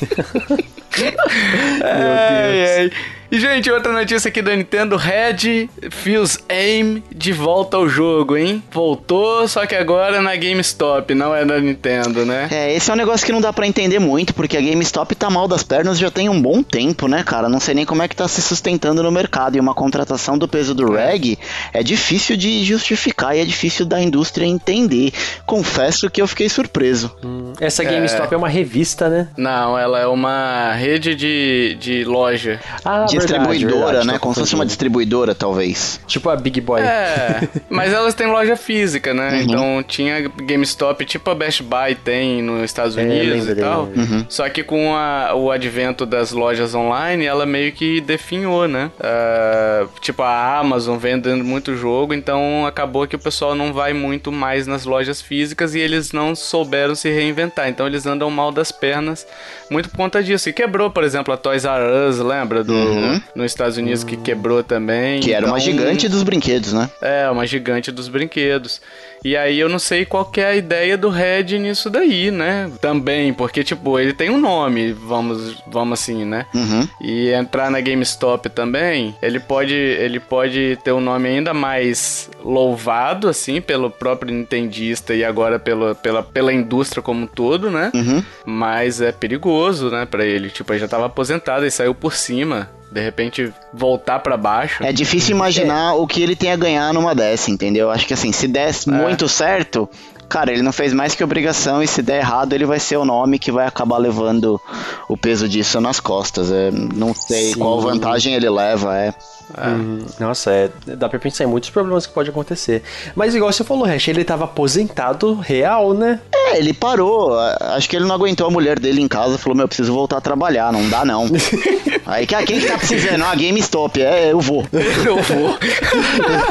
[0.98, 3.15] Meu Deus.
[3.30, 8.62] E, gente, outra notícia aqui da Nintendo, Red Feels Aim de volta ao jogo, hein?
[8.70, 12.48] Voltou, só que agora na GameStop, não é da Nintendo, né?
[12.52, 15.28] É, esse é um negócio que não dá para entender muito, porque a GameStop tá
[15.28, 17.48] mal das pernas já tem um bom tempo, né, cara?
[17.48, 20.46] Não sei nem como é que tá se sustentando no mercado, e uma contratação do
[20.46, 21.06] peso do é.
[21.10, 21.36] Reg
[21.72, 25.12] é difícil de justificar e é difícil da indústria entender.
[25.44, 27.14] Confesso que eu fiquei surpreso.
[27.24, 28.34] Hum, essa GameStop é...
[28.34, 29.28] é uma revista, né?
[29.36, 32.60] Não, ela é uma rede de, de loja.
[32.84, 34.18] Ah, distribuidora, verdade, né?
[34.18, 36.00] Como se fosse uma distribuidora, talvez.
[36.06, 36.80] Tipo a Big Boy.
[36.80, 39.30] É, mas elas têm loja física, né?
[39.30, 39.40] Uhum.
[39.40, 43.84] Então tinha GameStop, tipo a Best Buy tem nos Estados é, Unidos é, e tal.
[43.84, 44.26] Uhum.
[44.28, 48.90] Só que com a, o advento das lojas online, ela meio que definhou, né?
[48.98, 54.32] Uh, tipo a Amazon vendendo muito jogo, então acabou que o pessoal não vai muito
[54.32, 57.68] mais nas lojas físicas e eles não souberam se reinventar.
[57.68, 59.26] Então eles andam mal das pernas
[59.70, 60.48] muito por conta disso.
[60.48, 62.62] E quebrou, por exemplo, a Toys R Us, lembra?
[62.62, 63.05] Do, uhum.
[63.12, 63.22] Uhum.
[63.34, 65.20] nos Estados Unidos que quebrou também.
[65.20, 66.88] Que era uma então, gigante dos brinquedos, né?
[67.00, 68.80] É, uma gigante dos brinquedos.
[69.24, 72.70] E aí eu não sei qual é a ideia do Red nisso daí, né?
[72.80, 76.46] Também, porque, tipo, ele tem um nome, vamos, vamos assim, né?
[76.54, 76.88] Uhum.
[77.00, 83.28] E entrar na GameStop também, ele pode, ele pode ter um nome ainda mais louvado,
[83.28, 87.90] assim, pelo próprio nintendista e agora pela, pela, pela indústria como um todo, né?
[87.94, 88.22] Uhum.
[88.44, 90.50] Mas é perigoso, né, pra ele.
[90.50, 94.82] Tipo, ele já tava aposentado e saiu por cima de repente voltar para baixo.
[94.84, 95.96] É difícil imaginar é.
[95.96, 97.90] o que ele tem a ganhar numa dessa, entendeu?
[97.90, 98.90] Acho que assim, se der é.
[98.90, 99.88] muito certo,
[100.28, 103.04] cara, ele não fez mais que obrigação e se der errado, ele vai ser o
[103.04, 104.60] nome que vai acabar levando
[105.08, 106.50] o peso disso nas costas.
[106.50, 107.58] É, não sei Sim.
[107.58, 109.14] qual vantagem ele leva, é.
[109.56, 109.68] É.
[109.68, 112.82] Hum, nossa, é, dá pra pensar em muitos problemas que pode acontecer.
[113.14, 116.20] Mas igual você falou, Hash, ele tava aposentado real, né?
[116.34, 117.38] É, ele parou.
[117.38, 120.20] Acho que ele não aguentou a mulher dele em casa falou: Meu, preciso voltar a
[120.20, 121.26] trabalhar, não dá não.
[122.06, 123.22] Aí que quem que tá precisando?
[123.22, 124.00] Ah, GameStop.
[124.00, 124.66] É, eu vou.
[124.72, 125.58] eu vou.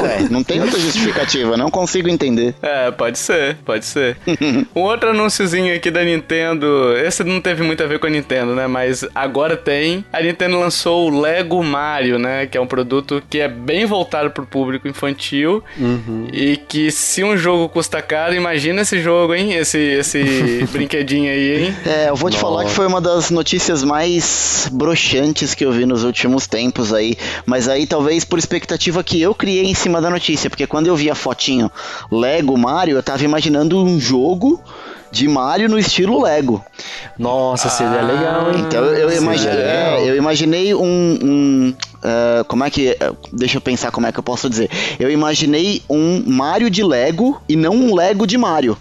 [0.06, 2.56] é, não tem outra justificativa, não consigo entender.
[2.62, 4.18] É, pode ser, pode ser.
[4.76, 6.94] um outro anúnciozinho aqui da Nintendo.
[6.98, 8.68] Esse não teve muito a ver com a Nintendo, né?
[8.68, 10.06] Mas agora tem.
[10.14, 12.46] A Nintendo lançou o Lego Mario, né?
[12.46, 16.28] Que é um produto que é bem voltado pro público infantil uhum.
[16.32, 19.54] e que se um jogo custa caro, imagina esse jogo, hein?
[19.54, 21.76] Esse, esse brinquedinho aí, hein?
[21.86, 22.46] É, eu vou te Nossa.
[22.46, 27.18] falar que foi uma das notícias mais broxantes que eu vi nos últimos tempos aí,
[27.46, 30.96] mas aí talvez por expectativa que eu criei em cima da notícia, porque quando eu
[30.96, 31.72] vi a fotinho
[32.12, 34.62] Lego Mario, eu tava imaginando um jogo
[35.12, 36.64] de Mario no estilo Lego.
[37.18, 38.66] Nossa, seria ah, legal, hein?
[38.68, 43.62] Então eu, imaginei, é, eu imaginei um, um uh, como é que, uh, deixa eu
[43.62, 44.70] pensar como é que eu posso dizer.
[45.00, 48.78] Eu imaginei um Mario de Lego e não um Lego de Mario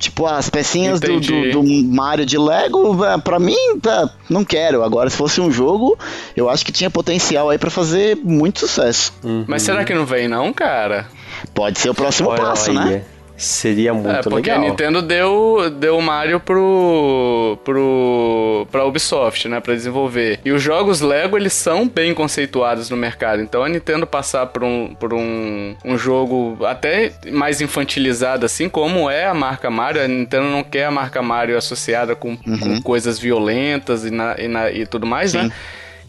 [0.00, 4.82] Tipo, as pecinhas do, do, do, Mario de Lego, é, pra mim, é, não quero.
[4.82, 5.98] Agora, se fosse um jogo,
[6.34, 9.12] eu acho que tinha potencial aí para fazer muito sucesso.
[9.22, 9.44] Uhum.
[9.46, 11.06] Mas será que não vem, não, cara?
[11.52, 13.02] Pode ser o próximo olha, passo, né?
[13.40, 14.58] Seria muito é, porque legal.
[14.58, 20.40] a Nintendo deu, deu o Mario pro, pro, pra Ubisoft, né, pra desenvolver.
[20.44, 23.40] E os jogos Lego, eles são bem conceituados no mercado.
[23.40, 29.08] Então a Nintendo passar por um, por um, um jogo até mais infantilizado, assim como
[29.08, 32.58] é a marca Mario, a Nintendo não quer a marca Mario associada com, uhum.
[32.58, 35.44] com coisas violentas e, na, e, na, e tudo mais, né?
[35.44, 35.48] Sim.
[35.48, 35.54] né?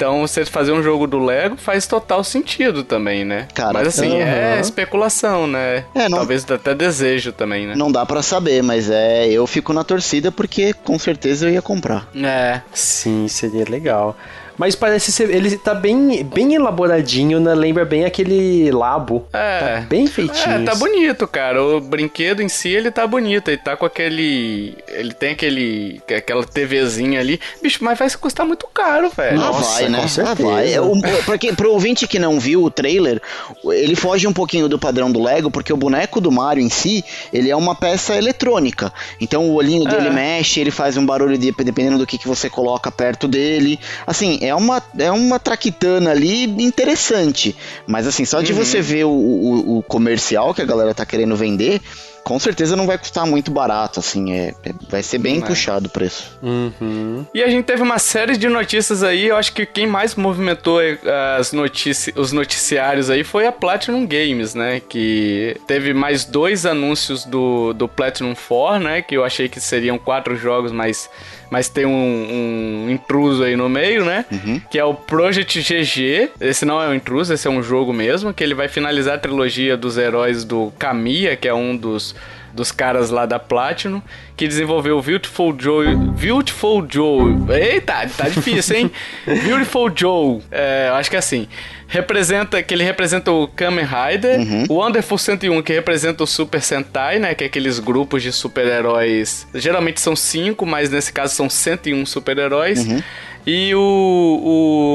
[0.02, 3.48] Então, você fazer um jogo do Lego faz total sentido também, né?
[3.54, 5.86] Cara, mas assim, é especulação, né?
[5.94, 6.18] É, não...
[6.18, 7.76] Talvez até desejo também, né?
[7.76, 11.62] Não dá para saber, mas é, eu fico na torcida porque com certeza eu ia
[11.62, 12.08] comprar.
[12.16, 12.62] É.
[12.74, 14.18] Sim, seria legal.
[14.62, 15.28] Mas parece ser.
[15.32, 17.56] Ele tá bem, bem elaboradinho, né?
[17.56, 19.26] Lembra bem aquele labo.
[19.34, 19.60] É.
[19.60, 20.52] Tá bem feitinho.
[20.52, 21.64] É, tá bonito, cara.
[21.64, 23.48] O brinquedo em si, ele tá bonito.
[23.48, 24.78] Ele tá com aquele.
[24.88, 26.00] Ele tem aquele.
[26.16, 27.40] aquela TVzinha ali.
[27.60, 29.42] Bicho, mas vai custar muito caro, velho.
[29.42, 30.02] Ah, Nossa, vai, né?
[30.02, 30.48] Com certeza.
[30.48, 30.74] Ah, vai.
[30.74, 30.94] É, o,
[31.26, 33.20] porque, pro ouvinte que não viu o trailer,
[33.66, 37.04] ele foge um pouquinho do padrão do Lego, porque o boneco do Mario em si,
[37.34, 38.94] ele é uma peça eletrônica.
[39.20, 40.12] Então o olhinho dele é.
[40.12, 43.80] mexe, ele faz um barulho de, dependendo do que, que você coloca perto dele.
[44.06, 47.56] Assim, é uma, é uma traquitana ali interessante.
[47.88, 48.58] Mas assim, só de uhum.
[48.60, 51.82] você ver o, o, o, comercial que a galera tá querendo vender,
[52.24, 55.90] com certeza não vai custar muito barato, assim, é, é vai ser bem puxado o
[55.90, 56.38] preço.
[56.42, 57.26] Uhum.
[57.34, 60.82] E a gente teve uma série de notícias aí, eu acho que quem mais movimentou
[60.82, 60.98] eh,
[61.38, 67.26] as notícias, os noticiários aí foi a Platinum Games, né, que teve mais dois anúncios
[67.26, 71.10] do, do Platinum 4, né, que eu achei que seriam quatro jogos, mas,
[71.52, 74.62] mas tem um, um intruso aí no meio, né, uhum.
[74.72, 78.34] que é o Project GG, esse não é um intruso, esse é um jogo mesmo,
[78.34, 82.16] que ele vai finalizar a trilogia dos heróis do Kamiya, que é um dos
[82.54, 84.02] dos caras lá da Platinum,
[84.36, 85.96] que desenvolveu o Beautiful Joe.
[85.96, 87.34] Beautiful Joe.
[87.50, 88.92] Eita, tá difícil, hein?
[89.26, 90.42] Beautiful Joe.
[90.52, 91.48] É, acho que é assim.
[91.92, 94.66] Representa, que ele representa o Kamen Rider, uhum.
[94.70, 97.36] o Wonderful 101, que representa o Super Sentai, né?
[97.36, 99.46] Que é aqueles grupos de super-heróis.
[99.54, 102.88] Geralmente são cinco, mas nesse caso são 101 super-heróis.
[102.88, 103.04] Uhum.
[103.46, 103.82] E o,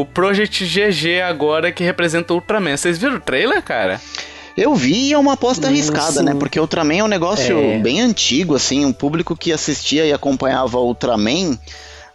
[0.01, 2.79] o Project GG agora, que representa o Ultraman.
[2.79, 4.01] Vocês viram o trailer, cara?
[4.57, 6.35] Eu vi e é uma aposta arriscada, né?
[6.35, 7.79] Porque Ultraman é um negócio é.
[7.79, 11.59] bem antigo, assim, um público que assistia e acompanhava Ultraman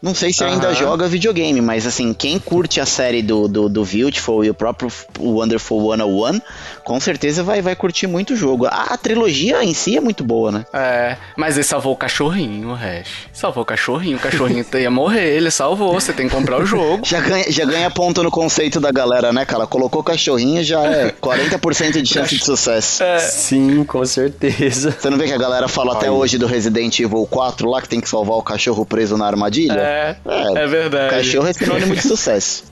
[0.01, 3.85] não sei se ainda joga videogame, mas assim, quem curte a série do, do, do
[3.85, 6.41] Beautiful e o próprio Wonderful 101,
[6.83, 8.65] com certeza vai, vai curtir muito o jogo.
[8.65, 10.65] A, a, trilogia em si é muito boa, né?
[10.73, 13.27] É, mas ele salvou o cachorrinho, o Hash.
[13.31, 17.05] Salvou o cachorrinho, o cachorrinho ia morrer, ele salvou, você tem que comprar o jogo.
[17.05, 19.67] já, ganha, já ganha ponto no conceito da galera, né, cara?
[19.67, 23.03] Colocou o cachorrinho, já é 40% de chance de sucesso.
[23.03, 23.19] É.
[23.19, 24.95] Sim, com certeza.
[24.97, 25.97] Você não vê que a galera fala Ai.
[25.97, 29.27] até hoje do Resident Evil 4 lá, que tem que salvar o cachorro preso na
[29.27, 29.73] armadilha?
[29.73, 29.90] É.
[29.91, 31.15] É, é, é verdade.
[31.15, 32.63] Cachorro é sinônimo de sucesso.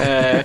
[0.00, 0.44] É.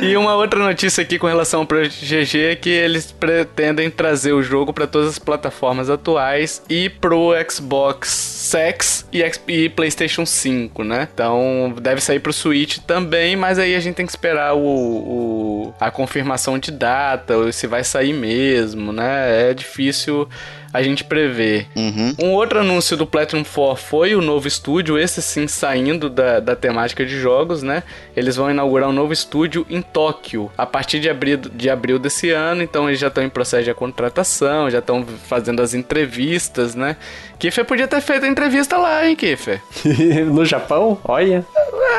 [0.00, 4.42] E uma outra notícia aqui com relação ao GG é que eles pretendem trazer o
[4.42, 11.08] jogo para todas as plataformas atuais e pro Xbox Sex e, e PlayStation 5, né?
[11.12, 15.74] Então deve sair pro Switch também, mas aí a gente tem que esperar o, o
[15.80, 19.50] a confirmação de data, se vai sair mesmo, né?
[19.50, 20.28] É difícil
[20.72, 21.66] a gente prevê.
[21.76, 22.14] Uhum.
[22.18, 26.56] Um outro anúncio do Platinum 4 foi o novo estúdio, esse sim saindo da, da
[26.56, 27.82] temática de jogos, né?
[28.16, 32.30] Eles vão inaugurar um novo estúdio em Tóquio a partir de abril, de abril desse
[32.30, 36.96] ano, então eles já estão em processo de contratação, já estão fazendo as entrevistas, né?
[37.42, 39.60] Kiffer podia ter feito a entrevista lá, hein, Kiffer?
[40.32, 40.96] no Japão?
[41.02, 41.44] Olha.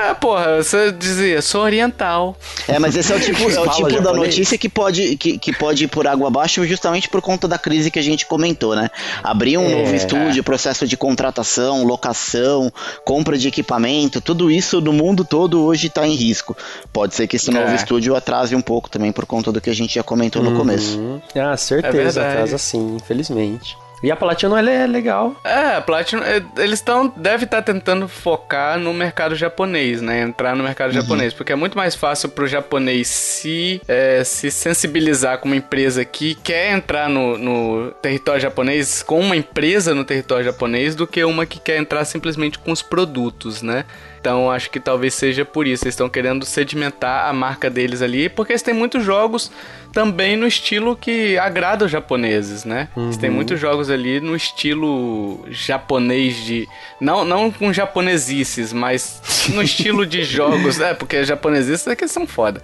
[0.05, 2.37] É, porra, você dizia, sou oriental.
[2.65, 5.51] É, mas esse é o tipo, é o tipo da notícia que pode, que, que
[5.51, 8.89] pode ir por água abaixo justamente por conta da crise que a gente comentou, né?
[9.21, 9.75] Abrir um é.
[9.75, 12.71] novo estúdio, processo de contratação, locação,
[13.03, 16.55] compra de equipamento, tudo isso no mundo todo hoje está em risco.
[16.93, 17.53] Pode ser que esse é.
[17.53, 20.51] novo estúdio atrase um pouco também por conta do que a gente já comentou uhum.
[20.51, 21.21] no começo.
[21.35, 23.82] Ah, certeza, é atrasa sim, infelizmente.
[24.03, 25.33] E a Platinum ela é legal.
[25.45, 30.21] É, a Platinum, é, eles estão deve estar tá tentando focar no mercado japonês, né?
[30.21, 31.01] Entrar no mercado uhum.
[31.01, 36.03] japonês, porque é muito mais fácil pro japonês se é, se sensibilizar com uma empresa
[36.03, 41.23] que quer entrar no, no território japonês com uma empresa no território japonês do que
[41.23, 43.85] uma que quer entrar simplesmente com os produtos, né?
[44.23, 45.83] Então acho que talvez seja por isso.
[45.83, 49.51] Eles estão querendo sedimentar a marca deles ali, porque eles têm muitos jogos
[49.93, 52.87] também no estilo que agrada os japoneses, né?
[52.95, 53.05] Uhum.
[53.05, 56.67] Eles têm muitos jogos ali no estilo japonês de.
[56.99, 59.21] Não, não com japonesices, mas
[59.53, 60.79] no estilo de jogos.
[60.79, 62.61] É, porque japonesices é que são foda.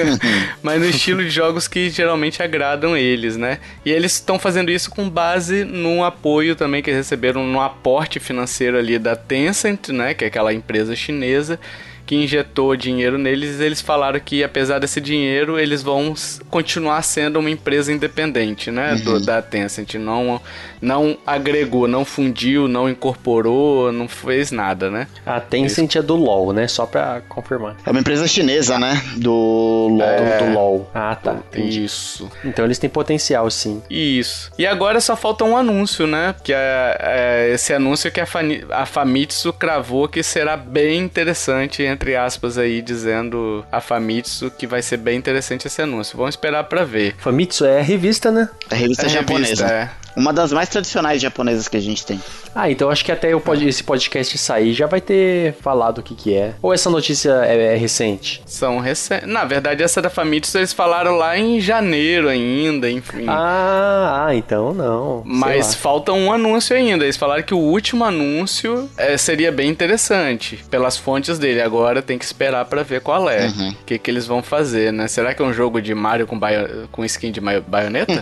[0.60, 3.60] mas no estilo de jogos que geralmente agradam eles, né?
[3.84, 8.76] E eles estão fazendo isso com base no apoio também que receberam no aporte financeiro
[8.76, 10.14] ali da Tencent, né?
[10.14, 11.58] Que é aquela empresa chinesa
[12.06, 16.14] que injetou dinheiro neles, eles falaram que apesar desse dinheiro, eles vão
[16.48, 19.04] continuar sendo uma empresa independente, né, uhum.
[19.04, 20.40] do, da Tencent, não
[20.80, 25.06] não agregou, não fundiu, não incorporou, não fez nada, né?
[25.24, 25.98] A Tencent Isso.
[25.98, 26.68] é do LoL, né?
[26.68, 27.76] Só pra confirmar.
[27.84, 29.02] É uma empresa chinesa, né?
[29.16, 30.02] Do LoL.
[30.02, 30.38] É...
[30.38, 30.90] Do LoL.
[30.94, 31.36] Ah, tá.
[31.50, 31.84] Entendi.
[31.84, 32.30] Isso.
[32.44, 33.82] Então eles têm potencial, sim.
[33.88, 34.52] Isso.
[34.58, 36.34] E agora só falta um anúncio, né?
[36.42, 38.26] Que é, é esse anúncio que a,
[38.70, 44.82] a Famitsu cravou que será bem interessante entre aspas aí, dizendo a Famitsu que vai
[44.82, 46.16] ser bem interessante esse anúncio.
[46.16, 47.14] Vamos esperar para ver.
[47.18, 48.48] Famitsu é a revista, né?
[48.70, 49.66] A revista é japonesa.
[49.66, 50.06] Revista, é.
[50.16, 52.18] Uma das mais tradicionais japonesas que a gente tem.
[52.54, 53.28] Ah, então acho que até
[53.66, 56.54] esse podcast sair já vai ter falado o que que é.
[56.62, 58.42] Ou essa notícia é, é recente?
[58.46, 59.28] São recentes.
[59.28, 63.26] Na verdade, essa da Famitsu eles falaram lá em janeiro ainda, enfim.
[63.28, 65.22] Ah, ah então não.
[65.26, 67.04] Mas falta um anúncio ainda.
[67.04, 71.60] Eles falaram que o último anúncio é, seria bem interessante, pelas fontes dele.
[71.60, 73.46] Agora tem que esperar para ver qual é.
[73.46, 73.74] O uhum.
[73.84, 75.08] que, que eles vão fazer, né?
[75.08, 76.88] Será que é um jogo de Mario com, baio...
[76.92, 78.12] com skin de baioneta?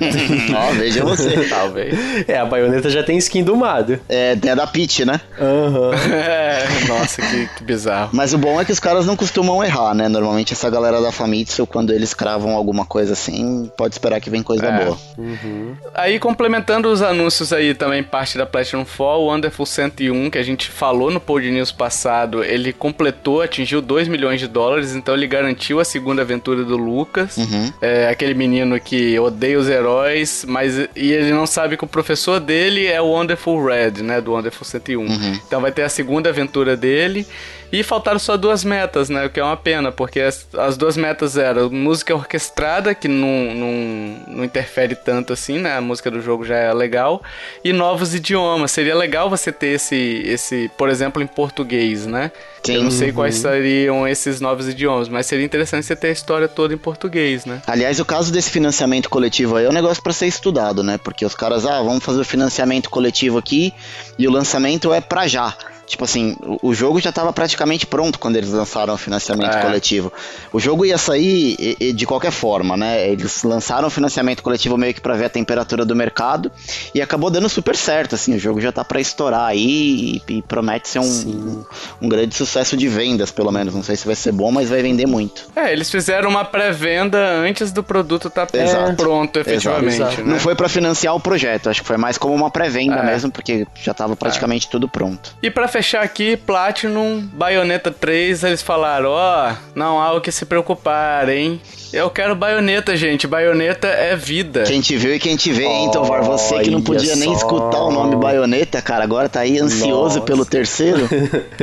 [0.57, 1.45] Ó, veja você.
[1.49, 1.95] Talvez.
[2.29, 4.01] É, a baioneta já tem skin do Mario.
[4.09, 5.21] É, tem a da Peach, né?
[5.41, 5.91] Aham.
[5.91, 5.93] Uhum.
[6.13, 8.11] é, nossa, que, que, bizarro.
[8.13, 10.09] Mas o bom é que os caras não costumam errar, né?
[10.09, 14.43] Normalmente essa galera da Famitsu, quando eles cravam alguma coisa assim, pode esperar que vem
[14.43, 14.85] coisa é.
[14.85, 14.99] boa.
[15.19, 15.77] Uhum.
[15.95, 20.43] Aí, complementando os anúncios aí também, parte da Platinum 4, o Wonderful 101, que a
[20.43, 25.27] gente falou no Pod News passado, ele completou, atingiu 2 milhões de dólares, então ele
[25.27, 27.37] garantiu a segunda aventura do Lucas.
[27.37, 27.73] Uhum.
[27.81, 32.41] É, aquele menino que odeia os heróis, mas e ele não sabe que o professor
[32.41, 34.21] dele é o Wonderful Red, né?
[34.21, 35.01] Do Wonderful 101.
[35.01, 35.41] Uhum.
[35.47, 37.27] Então vai ter a segunda aventura dele.
[37.73, 39.27] E faltaram só duas metas, né?
[39.27, 43.55] O que é uma pena, porque as, as duas metas eram música orquestrada, que não,
[43.55, 45.77] não, não interfere tanto assim, né?
[45.77, 47.23] A música do jogo já é legal.
[47.65, 48.71] E novos idiomas.
[48.71, 52.31] Seria legal você ter esse, esse por exemplo, em português, né?
[52.65, 52.77] Sim.
[52.77, 56.49] Eu não sei quais seriam esses novos idiomas, mas seria interessante você ter a história
[56.49, 57.61] toda em português, né?
[57.67, 60.97] Aliás, o caso desse financiamento coletivo aí é um negócio para ser estudado, né?
[60.97, 63.75] Porque os caras, ah, vamos fazer o financiamento coletivo aqui
[64.19, 65.55] e o lançamento é para já.
[65.87, 69.61] Tipo assim, o, o jogo já estava praticamente pronto quando eles lançaram o financiamento é.
[69.61, 70.13] coletivo.
[70.53, 73.09] O jogo ia sair e, e, de qualquer forma, né?
[73.09, 76.51] Eles lançaram o financiamento coletivo meio que para ver a temperatura do mercado
[76.95, 80.43] e acabou dando super certo, assim, o jogo já tá para estourar aí e, e,
[80.43, 81.65] promete ser um, um,
[82.03, 83.75] um, grande sucesso de vendas, pelo menos.
[83.75, 85.47] Não sei se vai ser bom, mas vai vender muito.
[85.55, 88.59] É, eles fizeram uma pré-venda antes do produto estar tá
[88.97, 89.95] pronto, efetivamente.
[89.95, 90.23] Exato.
[90.23, 90.33] Né?
[90.33, 93.07] Não foi para financiar o projeto, acho que foi mais como uma pré-venda é.
[93.07, 94.71] mesmo, porque já tava praticamente é.
[94.71, 95.35] tudo pronto.
[95.43, 100.31] E para fechar aqui, Platinum, Bayonetta 3, eles falaram, ó, oh, não há o que
[100.31, 101.61] se preocupar, hein?
[101.95, 103.25] Eu quero baioneta, gente.
[103.25, 104.65] Baioneta é vida.
[104.65, 106.23] Quem te viu e quem te vê, hein, Tovar?
[106.23, 110.21] Você que não podia nem escutar o nome baioneta, cara, agora tá aí ansioso Nossa.
[110.23, 111.09] pelo terceiro.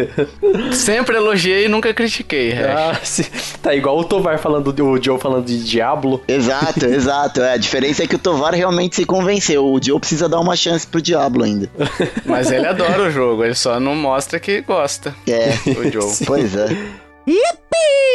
[0.72, 2.54] Sempre elogiei e nunca critiquei.
[2.54, 2.98] Ah,
[3.62, 6.22] tá igual o Tovar falando, o Joe falando de Diablo.
[6.26, 7.42] Exato, exato.
[7.42, 9.66] É, a diferença é que o Tovar realmente se convenceu.
[9.66, 11.70] O Joe precisa dar uma chance pro Diablo ainda.
[12.26, 15.14] Mas ele adora o jogo, ele só não mostra que gosta.
[15.28, 16.26] É, o Joe.
[16.26, 16.68] Pois é.
[17.28, 18.11] Yippee!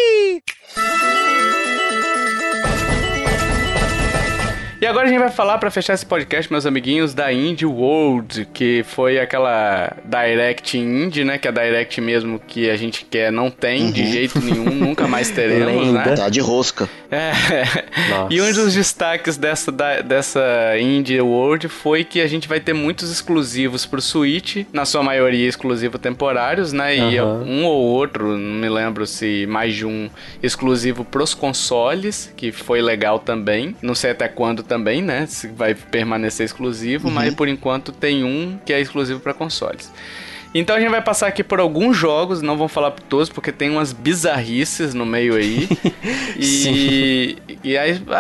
[4.78, 8.46] E agora a gente vai falar para fechar esse podcast, meus amiguinhos, da Indie World,
[8.52, 11.38] que foi aquela Direct Indie, né?
[11.38, 13.90] Que é a Direct mesmo que a gente quer não tem uhum.
[13.90, 16.14] de jeito nenhum, nunca mais teremos, né?
[16.14, 16.86] Tá de rosca.
[17.10, 17.32] É.
[18.28, 19.72] E um dos destaques dessa,
[20.04, 25.02] dessa Indie World foi que a gente vai ter muitos exclusivos pro Switch, na sua
[25.02, 26.96] maioria exclusivo temporários, né?
[26.96, 27.42] E uhum.
[27.44, 30.10] um ou outro, não me lembro se mais de um
[30.42, 33.74] exclusivo pros consoles, que foi legal também.
[33.80, 35.26] Não sei até quando também, né?
[35.26, 37.14] Se vai permanecer exclusivo, uhum.
[37.14, 39.90] mas por enquanto tem um que é exclusivo para consoles.
[40.58, 43.52] Então a gente vai passar aqui por alguns jogos, não vamos falar por todos, porque
[43.52, 45.68] tem umas bizarrices no meio aí.
[46.38, 48.16] e, e aí a,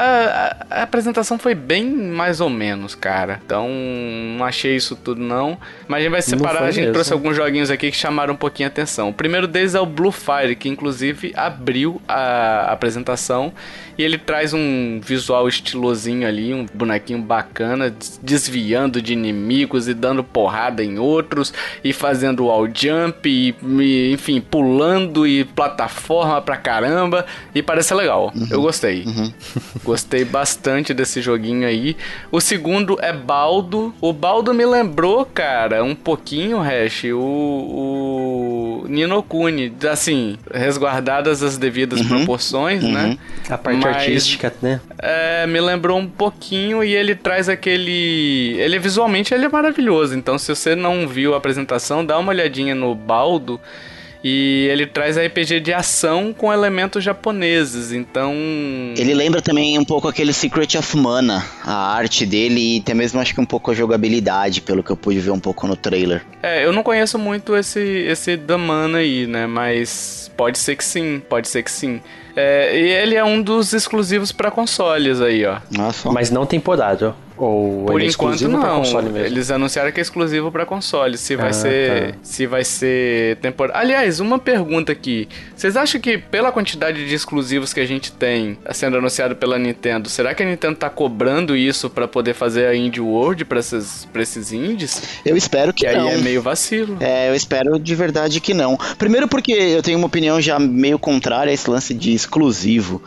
[0.70, 3.40] a, a, apresentação foi bem mais ou menos, cara.
[3.44, 3.70] Então
[4.36, 5.56] não achei isso tudo não.
[5.88, 6.92] Mas a gente vai separar, a gente mesmo.
[6.92, 9.08] trouxe alguns joguinhos aqui que chamaram um pouquinho a atenção.
[9.08, 13.50] O primeiro deles é o Blue Fire, que inclusive abriu a apresentação
[13.98, 20.22] e ele traz um visual estilosinho ali, um bonequinho bacana, desviando de inimigos e dando
[20.22, 27.24] porrada em outros e fazendo wall jump, e, enfim, pulando e plataforma pra caramba.
[27.54, 28.32] E parece legal.
[28.34, 28.46] Uhum.
[28.50, 29.04] Eu gostei.
[29.04, 29.32] Uhum.
[29.84, 31.96] Gostei bastante desse joguinho aí.
[32.30, 33.94] O segundo é Baldo.
[34.00, 39.72] O Baldo me lembrou, cara, um pouquinho, Hash, o, o Nino Kuni.
[39.90, 42.08] Assim, resguardadas as devidas uhum.
[42.08, 43.06] proporções, né?
[43.06, 43.18] Uhum.
[43.48, 44.80] A parte Mas, artística, né?
[44.98, 48.56] É, me lembrou um pouquinho e ele traz aquele.
[48.58, 50.16] Ele visualmente ele é maravilhoso.
[50.16, 53.60] Então, se você não viu a apresentação, dá uma olhadinha no Baldo.
[54.28, 58.34] E ele traz RPG de ação com elementos japoneses, então.
[58.96, 63.20] Ele lembra também um pouco aquele Secret of Mana, a arte dele e até mesmo
[63.20, 66.24] acho que um pouco a jogabilidade, pelo que eu pude ver um pouco no trailer.
[66.42, 69.46] É, eu não conheço muito esse, esse da Mana aí, né?
[69.46, 72.00] Mas pode ser que sim, pode ser que sim.
[72.36, 75.56] É, e ele é um dos exclusivos para consoles aí, ó.
[75.70, 76.12] Nossa.
[76.12, 77.14] Mas não temporada.
[77.36, 78.82] Ou Por é enquanto não.
[79.16, 81.18] Eles anunciaram que é exclusivo para console.
[81.18, 82.18] Se vai ah, ser, tá.
[82.22, 83.80] se vai ser temporário.
[83.80, 85.28] Aliás, uma pergunta aqui.
[85.54, 90.08] Vocês acham que pela quantidade de exclusivos que a gente tem sendo anunciado pela Nintendo,
[90.08, 94.06] será que a Nintendo tá cobrando isso para poder fazer a Indie World para esses,
[94.12, 95.20] pra esses indies?
[95.24, 96.08] Eu espero que, que não.
[96.08, 96.96] aí é meio vacilo.
[97.00, 98.78] É, eu espero de verdade que não.
[98.98, 103.02] Primeiro porque eu tenho uma opinião já meio contrária a esse lance de exclusivo.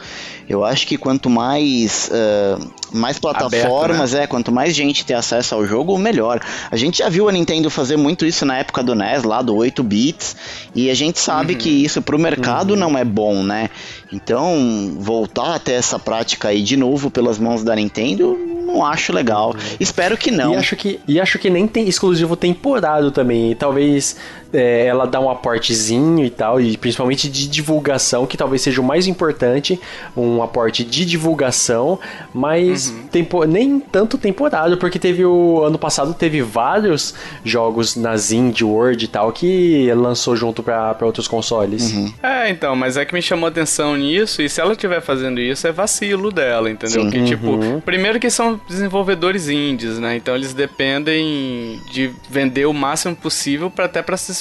[0.50, 4.24] Eu acho que quanto mais, uh, mais plataformas, Aberto, né?
[4.24, 6.42] é, quanto mais gente ter acesso ao jogo, melhor.
[6.72, 9.56] A gente já viu a Nintendo fazer muito isso na época do NES, lá do
[9.56, 10.36] 8 bits,
[10.74, 11.60] e a gente sabe uhum.
[11.60, 12.80] que isso pro mercado uhum.
[12.80, 13.70] não é bom, né?
[14.12, 18.36] Então, voltar até essa prática aí de novo pelas mãos da Nintendo,
[18.66, 19.50] não acho legal.
[19.52, 19.76] Uhum.
[19.80, 20.54] Espero que não.
[20.54, 23.56] E acho que, e acho que nem tem exclusivo temporado também.
[23.56, 24.16] Talvez
[24.54, 28.84] é, ela dá um aportezinho e tal, e principalmente de divulgação, que talvez seja o
[28.84, 29.80] mais importante,
[30.16, 32.00] um aporte de divulgação,
[32.34, 33.08] mas uhum.
[33.08, 39.06] tempo, nem tanto temporada, porque teve o ano passado teve vários jogos na Indie World
[39.06, 41.92] e tal que lançou junto para outros consoles.
[41.94, 42.14] Uhum.
[42.22, 45.68] É, então, mas é que me chamou atenção nisso, e se ela estiver fazendo isso,
[45.68, 47.04] é vacilo dela, entendeu?
[47.04, 47.10] Sim.
[47.10, 47.80] Que, tipo, uhum.
[47.80, 50.16] primeiro que são desenvolvedores indies, né?
[50.16, 54.39] Então eles dependem de vender o máximo possível para até para se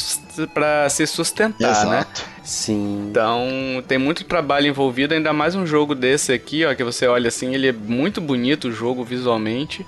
[0.54, 1.98] para se sustentar, né?
[1.98, 2.22] Exato.
[2.22, 2.28] né?
[2.42, 3.08] Sim.
[3.10, 3.46] Então,
[3.86, 7.54] tem muito trabalho envolvido, ainda mais um jogo desse aqui, ó, que você olha assim,
[7.54, 9.86] ele é muito bonito o jogo visualmente.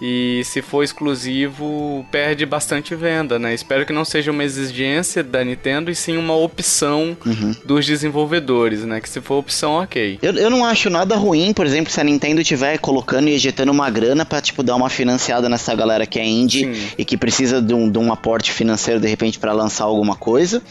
[0.00, 3.52] E se for exclusivo, perde bastante venda, né?
[3.52, 7.54] Espero que não seja uma exigência da Nintendo e sim uma opção uhum.
[7.64, 8.98] dos desenvolvedores, né?
[8.98, 10.18] Que se for opção, ok.
[10.22, 13.70] Eu, eu não acho nada ruim, por exemplo, se a Nintendo estiver colocando e ejetando
[13.70, 16.88] uma grana pra, tipo, dar uma financiada nessa galera que é indie sim.
[16.96, 20.62] e que precisa de um, de um aporte financeiro, de repente, para lançar alguma coisa.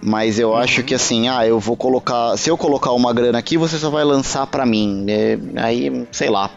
[0.00, 0.56] Mas eu uhum.
[0.56, 2.36] acho que assim, ah, eu vou colocar.
[2.36, 5.04] Se eu colocar uma grana aqui, você só vai lançar para mim.
[5.08, 6.50] É, aí, sei lá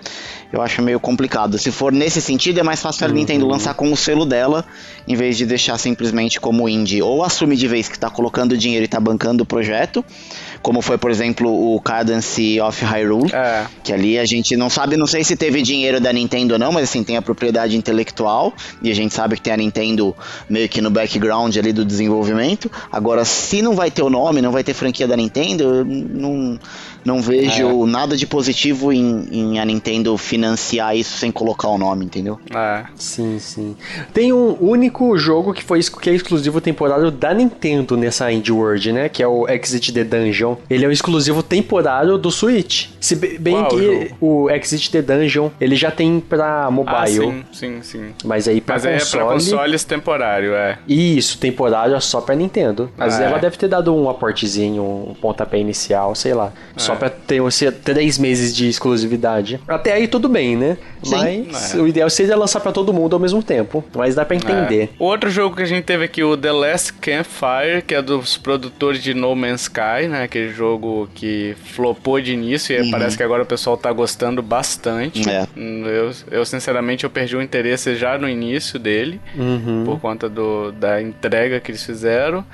[0.53, 1.57] eu acho meio complicado.
[1.57, 3.15] Se for nesse sentido, é mais fácil a uhum.
[3.15, 4.63] Nintendo lançar com o selo dela,
[5.07, 7.01] em vez de deixar simplesmente como indie.
[7.01, 10.05] Ou assume de vez que está colocando dinheiro e está bancando o projeto,
[10.61, 13.65] como foi, por exemplo, o Cadence of Hyrule, é.
[13.83, 16.71] que ali a gente não sabe, não sei se teve dinheiro da Nintendo ou não,
[16.71, 20.15] mas assim, tem a propriedade intelectual, e a gente sabe que tem a Nintendo
[20.47, 22.71] meio que no background ali do desenvolvimento.
[22.91, 26.59] Agora, se não vai ter o nome, não vai ter franquia da Nintendo, não
[27.05, 27.89] não vejo é.
[27.89, 32.39] nada de positivo em, em, a Nintendo financiar isso sem colocar o nome, entendeu?
[32.53, 32.83] É.
[32.95, 33.75] Sim, sim.
[34.13, 38.91] Tem um único jogo que foi que é exclusivo temporário da Nintendo nessa Indie World,
[38.91, 39.09] né?
[39.09, 40.55] Que é o Exit the Dungeon.
[40.69, 42.87] Ele é o exclusivo temporário do Switch.
[42.99, 46.95] Se bem Qual que o, o Exit the Dungeon, ele já tem pra mobile.
[46.95, 48.13] Ah, sim, sim, sim.
[48.23, 48.95] Mas aí pra Mas console...
[48.95, 50.77] Mas é pra consoles temporário, é.
[50.87, 52.89] Isso, temporário é só pra Nintendo.
[52.97, 53.41] Mas ah, ela é.
[53.41, 56.51] deve ter dado um aportezinho, um pontapé inicial, sei lá.
[56.75, 56.79] É.
[56.79, 59.59] Só pra ter você, três meses de exclusividade.
[59.67, 60.77] Até aí tudo bem, né?
[61.03, 61.47] Sim.
[61.51, 61.77] Mas é.
[61.77, 63.83] o ideal seria lançar para todo mundo ao mesmo tempo.
[63.95, 64.83] Mas dá para entender.
[64.83, 64.89] É.
[64.97, 69.01] Outro jogo que a gente teve aqui, o The Last Campfire, que é dos produtores
[69.01, 70.23] de No Man's Sky, né?
[70.23, 72.91] Aquele jogo que flopou de início e uhum.
[72.91, 75.29] parece que agora o pessoal tá gostando bastante.
[75.29, 75.47] É.
[75.55, 79.83] Eu, eu, sinceramente, eu perdi o interesse já no início dele, uhum.
[79.85, 82.45] por conta do, da entrega que eles fizeram.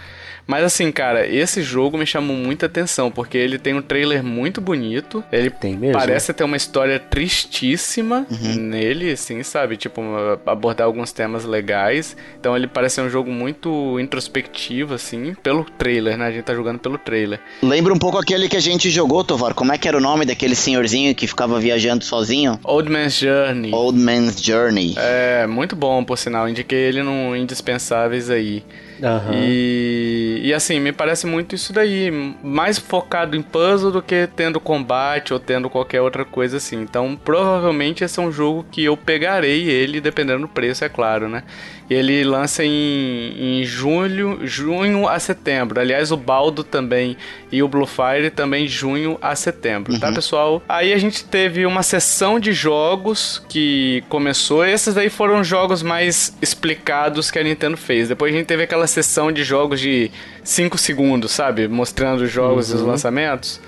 [0.50, 4.60] Mas assim, cara, esse jogo me chamou muita atenção, porque ele tem um trailer muito
[4.60, 5.24] bonito.
[5.32, 5.93] Ele tem mesmo.
[5.93, 8.56] parece ter uma história tristíssima uhum.
[8.56, 9.78] nele, assim, sabe?
[9.78, 10.02] Tipo,
[10.47, 12.18] abordar alguns temas legais.
[12.39, 16.26] Então ele parece um jogo muito introspectivo, assim, pelo trailer, né?
[16.26, 17.39] A gente tá jogando pelo trailer.
[17.62, 19.54] Lembra um pouco aquele que a gente jogou, Tovar.
[19.54, 22.60] Como é que era o nome daquele senhorzinho que ficava viajando sozinho?
[22.64, 23.72] Old Man's Journey.
[23.72, 24.95] Old Man's Journey.
[24.97, 26.50] É, muito bom, por sinal.
[26.50, 28.64] Indiquei ele no Indispensáveis aí.
[29.02, 29.34] Uhum.
[29.34, 32.12] E, e assim, me parece muito isso daí.
[32.43, 36.82] Mais focado em puzzle do que tendo combate ou tendo qualquer outra coisa assim.
[36.82, 41.30] Então, provavelmente esse é um jogo que eu pegarei ele, dependendo do preço, é claro,
[41.30, 41.43] né?
[41.90, 45.80] E ele lança em, em julho, junho a setembro.
[45.80, 47.18] Aliás, o Baldo também
[47.52, 50.14] e o Blue Fire também junho a setembro, tá, uhum.
[50.14, 50.64] tá, pessoal?
[50.70, 54.64] Aí a gente teve uma sessão de jogos que começou.
[54.64, 58.08] Esses daí foram jogos mais explicados que a Nintendo fez.
[58.08, 60.12] Depois a gente teve aquela sessão de jogos de
[60.44, 61.68] 5 segundos, sabe?
[61.68, 62.78] Mostrando os jogos uhum.
[62.78, 63.60] e os lançamentos.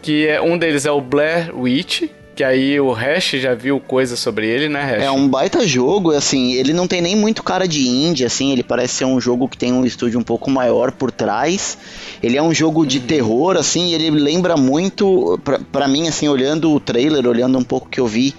[0.00, 2.04] Que é, um deles é o Blair Witch,
[2.34, 5.02] que aí o Hash já viu coisa sobre ele, né, Hash?
[5.02, 8.62] É um baita jogo, assim, ele não tem nem muito cara de indie, assim, ele
[8.62, 11.78] parece ser um jogo que tem um estúdio um pouco maior por trás.
[12.22, 13.06] Ele é um jogo de uhum.
[13.06, 17.88] terror, assim, ele lembra muito, pra, pra mim, assim, olhando o trailer, olhando um pouco
[17.88, 18.34] que eu vi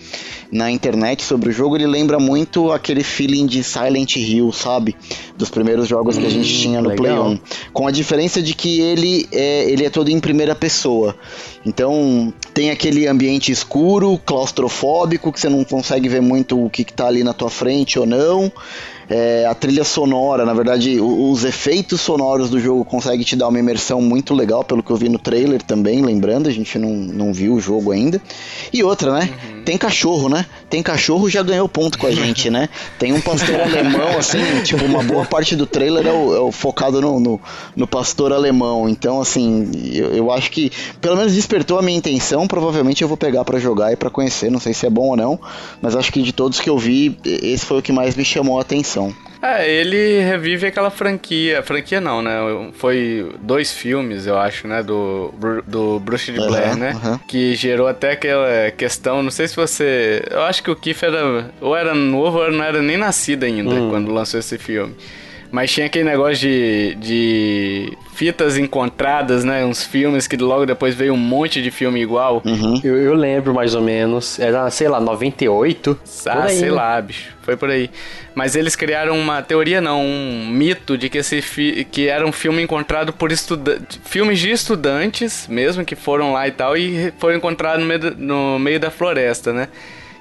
[0.52, 4.96] na internet sobre o jogo, ele lembra muito aquele feeling de Silent Hill, sabe?
[5.38, 7.26] Dos primeiros jogos hum, que a gente hum, tinha no legal.
[7.26, 7.40] Play 1.
[7.74, 11.16] Com a diferença de que ele é, ele é todo em primeira pessoa.
[11.66, 17.08] Então tem aquele ambiente escuro, claustrofóbico, que você não consegue ver muito o que, está
[17.08, 18.52] ali na tua frente ou não.
[19.10, 23.60] É, a trilha sonora, na verdade, os efeitos sonoros do jogo conseguem te dar uma
[23.60, 27.34] imersão muito legal, pelo que eu vi no trailer também, lembrando, a gente não, não
[27.34, 28.22] viu o jogo ainda.
[28.74, 29.30] E outra, né?
[29.32, 29.64] Uhum.
[29.64, 30.46] Tem cachorro, né?
[30.70, 32.70] Tem cachorro já ganhou ponto com a gente, né?
[33.00, 36.52] Tem um pastor alemão, assim, tipo, uma boa parte do trailer é o, é o
[36.52, 37.42] focado no, no,
[37.76, 38.88] no, pastor alemão.
[38.88, 42.48] Então, assim, eu, eu, acho que pelo menos despertou a minha intenção.
[42.48, 44.52] Provavelmente eu vou pegar para jogar e para conhecer.
[44.52, 45.40] Não sei se é bom ou não,
[45.82, 48.60] mas acho que de todos que eu vi, esse foi o que mais me chamou
[48.60, 48.95] a atenção.
[49.42, 51.62] É, ele revive aquela franquia.
[51.62, 52.34] Franquia não, né?
[52.74, 54.82] Foi dois filmes, eu acho, né?
[54.82, 55.34] Do,
[55.68, 57.00] do Bruce de Blair, uhum, né?
[57.04, 57.18] Uhum.
[57.28, 59.22] Que gerou até aquela questão.
[59.22, 60.24] Não sei se você.
[60.32, 61.52] Eu acho que o Keith era.
[61.62, 63.90] Ou era novo ou não era nem nascido ainda hum.
[63.90, 64.96] quando lançou esse filme.
[65.56, 69.64] Mas tinha aquele negócio de, de fitas encontradas, né?
[69.64, 72.42] Uns filmes que logo depois veio um monte de filme igual.
[72.44, 72.82] Uhum.
[72.84, 74.38] Eu, eu, lembro mais ou menos.
[74.38, 75.98] Era, sei lá, 98.
[76.26, 76.76] Ah, aí, sei né?
[76.76, 77.34] lá, bicho.
[77.42, 77.90] Foi por aí.
[78.36, 81.42] Mas eles criaram uma teoria, não, um mito de que esse
[81.90, 83.98] que era um filme encontrado por estudantes.
[84.04, 88.60] Filmes de estudantes, mesmo, que foram lá e tal, e foram encontrados no meio, no
[88.60, 89.70] meio da floresta, né?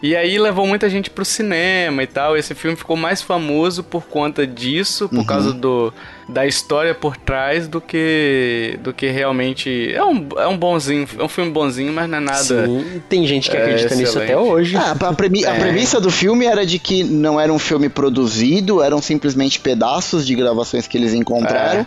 [0.04, 2.36] E aí levou muita gente pro cinema e tal.
[2.36, 5.24] Esse filme ficou mais famoso por conta disso, por uhum.
[5.24, 5.94] causa do
[6.28, 11.22] da história por trás do que do que realmente é um, é um bonzinho, é
[11.22, 12.42] um filme bonzinho, mas não é nada.
[12.42, 14.76] Sim, tem gente que acredita é, nisso até hoje.
[14.76, 15.50] Ah, a, premi é.
[15.50, 20.26] a, premissa do filme era de que não era um filme produzido, eram simplesmente pedaços
[20.26, 21.80] de gravações que eles encontraram.
[21.80, 21.86] É.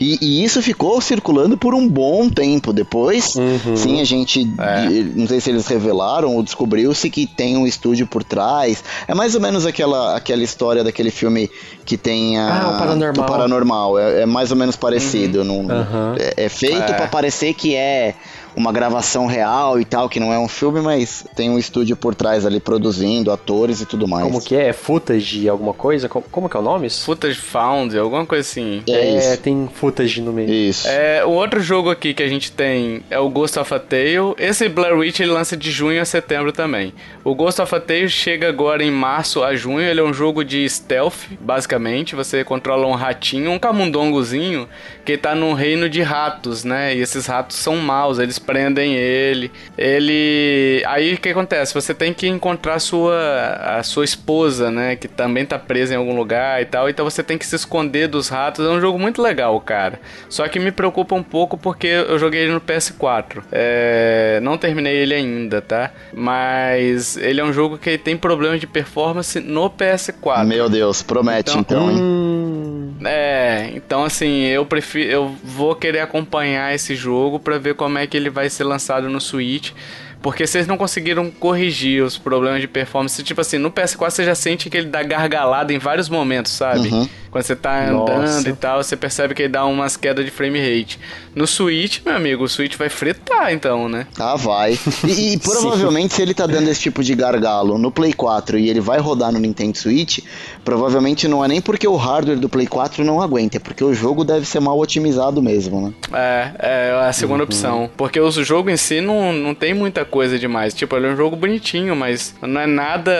[0.00, 2.72] E, e, isso ficou circulando por um bom tempo.
[2.72, 3.76] Depois, uhum.
[3.76, 4.88] sim, a gente é.
[5.14, 8.84] não sei se eles revelaram ou descobriu-se que tem um estúdio por trás.
[9.08, 11.50] É mais ou menos aquela aquela história daquele filme
[11.84, 13.24] que tem a, ah, o paranormal.
[13.24, 13.77] O paranormal.
[13.98, 15.40] É, é mais ou menos parecido.
[15.42, 15.66] Uhum.
[15.66, 16.14] uhum.
[16.18, 16.94] É, é, feito é.
[16.94, 18.14] para parecer que é
[18.58, 22.14] uma gravação real e tal, que não é um filme, mas tem um estúdio por
[22.14, 24.24] trás ali produzindo, atores e tudo mais.
[24.24, 24.72] Como que é?
[24.72, 26.08] Footage de alguma coisa?
[26.08, 26.90] Como, como que é o nome?
[26.90, 28.82] Footage Found, alguma coisa assim.
[28.88, 30.50] É, é tem footage no meio.
[30.50, 30.88] Isso.
[30.88, 34.34] É, o outro jogo aqui que a gente tem é o Ghost of a Tale.
[34.38, 36.92] Esse Blair Witch ele lança de junho a setembro também.
[37.22, 39.80] O Ghost of a Tale chega agora em março a junho.
[39.80, 42.16] Ele é um jogo de stealth, basicamente.
[42.16, 44.68] Você controla um ratinho, um camundongozinho,
[45.04, 46.96] que tá num reino de ratos, né?
[46.96, 49.52] E esses ratos são maus, eles prendem ele.
[49.76, 50.82] Ele.
[50.86, 51.74] Aí o que acontece?
[51.74, 53.18] Você tem que encontrar a sua,
[53.60, 54.96] a sua esposa, né?
[54.96, 56.88] Que também tá presa em algum lugar e tal.
[56.88, 58.64] Então você tem que se esconder dos ratos.
[58.64, 60.00] É um jogo muito legal, cara.
[60.30, 63.42] Só que me preocupa um pouco porque eu joguei ele no PS4.
[63.52, 64.40] É...
[64.42, 65.90] Não terminei ele ainda, tá?
[66.14, 70.46] Mas ele é um jogo que tem problemas de performance no PS4.
[70.46, 71.98] Meu Deus, promete então, então hein?
[72.00, 72.67] Hum...
[73.04, 75.10] É, então assim, eu prefiro.
[75.10, 79.08] Eu vou querer acompanhar esse jogo para ver como é que ele vai ser lançado
[79.08, 79.72] no Switch.
[80.20, 83.22] Porque vocês não conseguiram corrigir os problemas de performance.
[83.22, 86.88] Tipo assim, no PS4 você já sente que ele dá gargalada em vários momentos, sabe?
[86.88, 87.08] Uhum.
[87.30, 88.48] Quando você tá andando Nossa.
[88.48, 90.98] e tal, você percebe que ele dá umas quedas de frame rate.
[91.34, 94.06] No Switch, meu amigo, o Switch vai fritar então, né?
[94.18, 94.78] Ah, vai.
[95.04, 98.70] E, e provavelmente se ele tá dando esse tipo de gargalo no Play 4 e
[98.70, 100.20] ele vai rodar no Nintendo Switch,
[100.64, 103.94] provavelmente não é nem porque o hardware do Play 4 não aguenta, é porque o
[103.94, 105.94] jogo deve ser mal otimizado mesmo, né?
[106.12, 107.44] É, é a segunda uhum.
[107.44, 107.90] opção.
[107.96, 110.74] Porque o jogo em si não, não tem muita coisa demais.
[110.74, 113.12] Tipo, ele é um jogo bonitinho, mas não é nada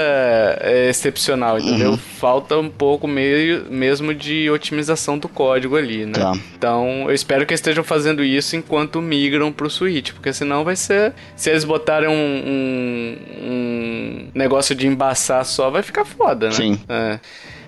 [0.60, 1.90] é, excepcional, entendeu?
[1.90, 1.96] Uhum.
[1.96, 6.14] Falta um pouco meio, mesmo de otimização do código ali, né?
[6.14, 6.32] Tá.
[6.56, 11.12] Então, eu espero que estejam fazendo isso enquanto migram pro Switch, porque senão vai ser.
[11.36, 16.54] Se eles botarem um, um, um negócio de embaçar só, vai ficar foda, né?
[16.54, 16.80] Sim.
[16.88, 17.20] É.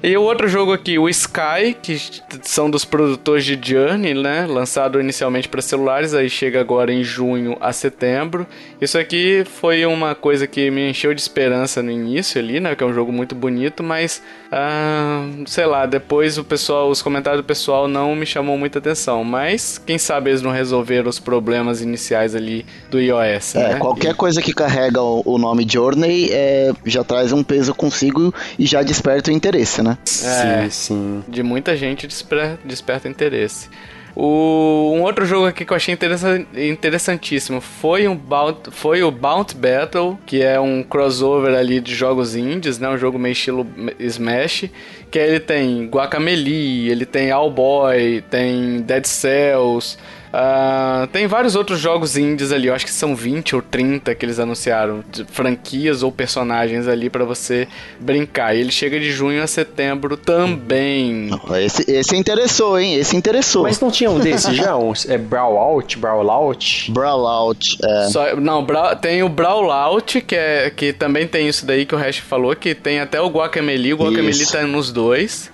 [0.03, 2.01] E o outro jogo aqui, o Sky, que
[2.43, 4.47] são dos produtores de Journey, né?
[4.47, 8.47] Lançado inicialmente para celulares, aí chega agora em junho a setembro.
[8.81, 12.75] Isso aqui foi uma coisa que me encheu de esperança no início ali, né?
[12.75, 17.43] Que é um jogo muito bonito, mas ah, sei lá, depois o pessoal, os comentários
[17.43, 19.23] do pessoal não me chamou muita atenção.
[19.23, 23.55] Mas quem sabe eles não resolveram os problemas iniciais ali do iOS.
[23.55, 23.79] É, né?
[23.79, 28.65] qualquer coisa que carrega o, o nome Journey é, já traz um peso consigo e
[28.65, 29.90] já desperta o interesse, né?
[30.03, 31.25] É, Sim, sim.
[31.29, 33.69] de muita gente desper- desperta interesse.
[34.17, 39.11] O, um outro jogo aqui que eu achei interessan- interessantíssimo foi, um Bout, foi o
[39.11, 42.89] Bounty Battle, que é um crossover ali de jogos indies, né?
[42.89, 43.65] Um jogo meio estilo
[44.01, 44.65] Smash,
[45.11, 49.97] que aí ele tem Guacamelee, ele tem Owlboy, tem Dead Cells,
[50.33, 54.25] ah, tem vários outros jogos indies ali, eu acho que são 20 ou 30 que
[54.25, 57.67] eles anunciaram, de franquias ou personagens ali pra você
[57.99, 58.55] brincar.
[58.55, 61.31] E ele chega de junho a setembro também.
[61.63, 62.95] Esse, esse interessou, hein?
[62.95, 63.65] Esse interessou.
[63.65, 64.77] Mas não tinha um desse já?
[64.77, 65.99] Um, é Brawlout?
[65.99, 66.91] Brawlout?
[66.93, 68.05] Brawlout, é.
[68.09, 71.99] Só- não, Bra- tem o Brawlout, que, é, que também tem isso daí que o
[71.99, 74.53] Hash falou, que tem até o Guacamelee, o Guacamelee Isso.
[74.53, 75.51] tá nos dois.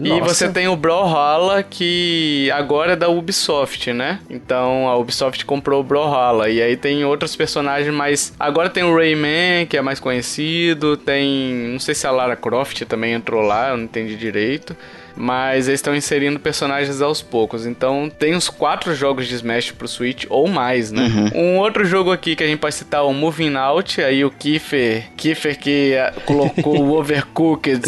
[0.00, 4.20] E você tem o Brawlhalla, que agora é da Ubisoft, né?
[4.30, 6.48] Então a Ubisoft comprou o Brawlhalla.
[6.48, 8.32] E aí tem outros personagens mais.
[8.38, 10.96] Agora tem o Rayman, que é mais conhecido.
[10.96, 11.68] Tem.
[11.72, 14.74] Não sei se a Lara Croft também entrou lá, eu não entendi direito.
[15.20, 17.66] Mas eles estão inserindo personagens aos poucos.
[17.66, 21.30] Então tem uns quatro jogos de Smash pro Switch ou mais, né?
[21.34, 24.00] Um outro jogo aqui que a gente pode citar, o Moving Out.
[24.00, 27.82] Aí o Kiefer, Kiefer que ah, colocou o Overcooked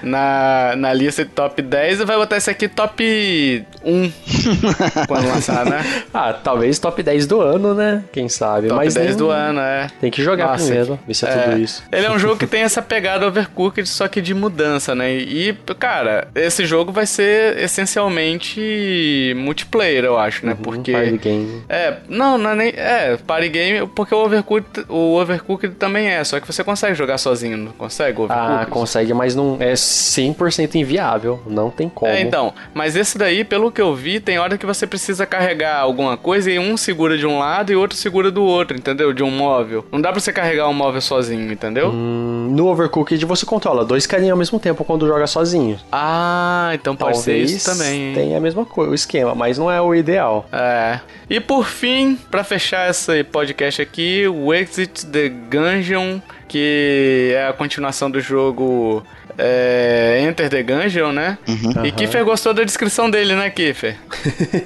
[0.00, 4.12] na, na lista de top 10, vai botar esse aqui top 1
[5.08, 5.84] quando lançar, né?
[6.14, 8.04] Ah, talvez top 10 do ano, né?
[8.12, 8.68] Quem sabe?
[8.68, 9.88] Top Mas 10 nem- do ano, é.
[10.00, 11.82] Tem que jogar Nossa, primeiro, ver se é, tudo isso.
[11.90, 15.12] Ele é um jogo que tem essa pegada overcooked, só que de mudança, né?
[15.16, 20.56] E, cara, esse jogo vai ser essencialmente multiplayer, eu acho, né?
[20.60, 20.90] Porque.
[20.90, 21.62] Um Party game.
[21.68, 22.68] É, não, não é nem.
[22.76, 27.18] É, party game, porque o Overcooked, o Overcooked também é, só que você consegue jogar
[27.18, 28.20] sozinho, não consegue?
[28.20, 28.62] o Overcooked?
[28.62, 31.42] Ah, consegue, mas não é 100% inviável.
[31.46, 32.10] Não tem como.
[32.10, 35.78] É, então, mas esse daí, pelo que eu vi, tem hora que você precisa carregar
[35.80, 39.12] alguma coisa e um segura de um lado e outro segura do outro, entendeu?
[39.12, 39.84] De um móvel.
[39.90, 41.90] Não dá pra você carregar um móvel sozinho, entendeu?
[41.90, 45.78] Hum, no Overcooked você controla dois carinhas ao mesmo tempo quando joga sozinho.
[45.90, 48.08] Ah, então pode ser isso também.
[48.08, 48.14] hein?
[48.14, 50.46] tenha a mesma coisa, o esquema, mas não é o ideal.
[50.52, 51.00] É.
[51.28, 57.52] E por fim, pra fechar esse podcast aqui, o Exit the Gungeon, que é a
[57.52, 59.02] continuação do jogo
[59.38, 61.36] é, Enter the Gungeon, né?
[61.84, 63.96] E Kiffer gostou da descrição dele, né, Kiffer?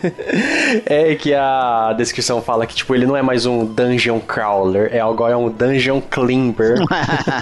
[0.86, 5.00] é que a descrição fala que tipo ele não é mais um dungeon crawler, é
[5.00, 6.74] agora é um dungeon climber.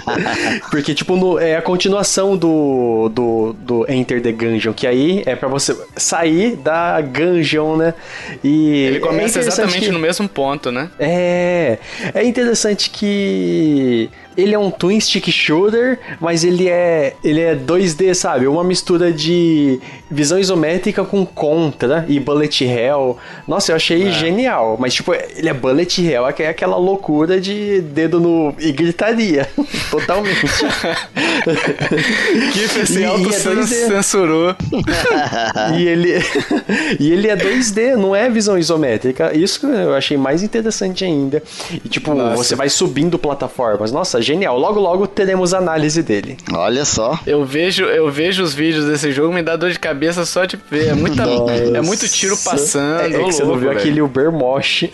[0.71, 5.35] Porque tipo no- é a continuação do, do do Enter the Gungeon, que aí é
[5.35, 7.93] pra você sair da gungeon, né?
[8.43, 10.89] E Ele é começa interessante exatamente que- no mesmo ponto, né?
[10.99, 11.77] É,
[12.13, 18.13] é interessante que ele é um twin stick shooter, mas ele é ele é 2D,
[18.13, 18.47] sabe?
[18.47, 23.17] Uma mistura de visão isométrica com contra e bullet hell.
[23.47, 28.19] Nossa, eu achei genial, mas tipo, ele é bullet hell, é aquela loucura de dedo
[28.19, 29.47] no e gritaria,
[29.91, 30.39] totalmente.
[32.53, 33.57] Kiffer se E- e é 2D.
[33.57, 34.55] auto-censurou.
[35.77, 36.13] e ele
[36.99, 39.35] e ele é 2D, não é visão isométrica.
[39.35, 41.41] Isso que eu achei mais interessante ainda.
[41.83, 42.35] E tipo, Nossa.
[42.35, 43.91] você vai subindo plataformas.
[43.91, 44.57] Nossa, genial.
[44.57, 46.37] Logo logo teremos análise dele.
[46.53, 47.19] Olha só.
[47.25, 50.57] Eu vejo, eu vejo os vídeos desse jogo, me dá dor de cabeça só de
[50.69, 50.89] ver.
[50.89, 53.01] É, muita, é muito tiro passando.
[53.01, 53.79] É, é que ô você não louco, viu velho.
[53.79, 54.85] aquele Uber Mosh.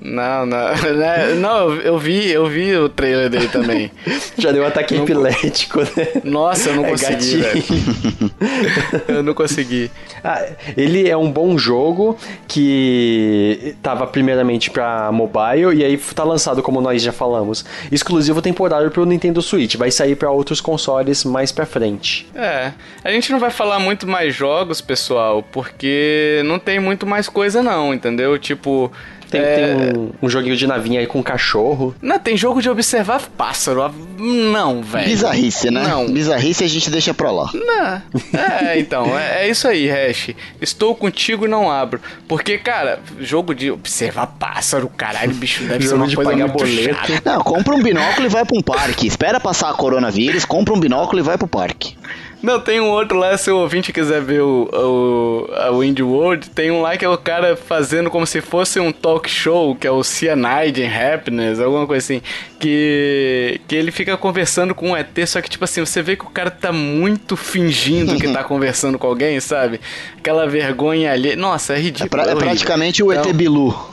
[0.00, 0.68] Não, não.
[0.96, 1.34] né?
[1.34, 3.90] Não, eu, vi, eu vi o trailer dele também.
[4.38, 6.08] Já deu um ataque epilético, né?
[6.24, 7.40] Nossa, eu não É consegui.
[9.08, 9.90] Eu não consegui.
[10.22, 10.46] Ah,
[10.76, 12.16] ele é um bom jogo
[12.46, 18.90] que tava primeiramente pra mobile e aí tá lançado, como nós já falamos, exclusivo temporário
[18.90, 19.76] pro Nintendo Switch.
[19.76, 22.28] Vai sair pra outros consoles mais pra frente.
[22.34, 22.72] É.
[23.04, 27.62] A gente não vai falar muito mais jogos, pessoal, porque não tem muito mais coisa,
[27.62, 28.38] não, entendeu?
[28.38, 28.90] Tipo.
[29.30, 31.94] Tem, é, tem um, um joguinho de navinha aí com cachorro.
[32.02, 33.92] Não, tem jogo de observar pássaro.
[34.18, 35.06] Não, velho.
[35.06, 35.82] Bizarrice, né?
[35.86, 36.06] Não.
[36.10, 37.50] Bizarrice a gente deixa pra lá.
[37.54, 38.02] Não.
[38.38, 40.30] É, então, é, é isso aí, Hash.
[40.60, 42.00] Estou contigo e não abro.
[42.28, 46.94] Porque, cara, jogo de observar pássaro, caralho, bicho, deve ser uma de coisa muito boleto.
[47.06, 47.22] chata.
[47.24, 49.06] Não, compra um binóculo e vai pra um parque.
[49.06, 51.96] Espera passar a coronavírus, compra um binóculo e vai pro parque.
[52.42, 56.48] Não, tem um outro lá, se o ouvinte quiser ver o, o, o Indie World,
[56.50, 59.86] tem um lá que é o cara fazendo como se fosse um talk show, que
[59.86, 62.22] é o Cyanide and Happiness, alguma coisa assim,
[62.58, 66.24] que, que ele fica conversando com um ET, só que tipo assim, você vê que
[66.24, 69.80] o cara tá muito fingindo que tá conversando com alguém, sabe?
[70.16, 71.36] Aquela vergonha ali.
[71.36, 72.22] Nossa, é ridículo.
[72.22, 73.89] É, pra, é, é praticamente o ET então, Bilu.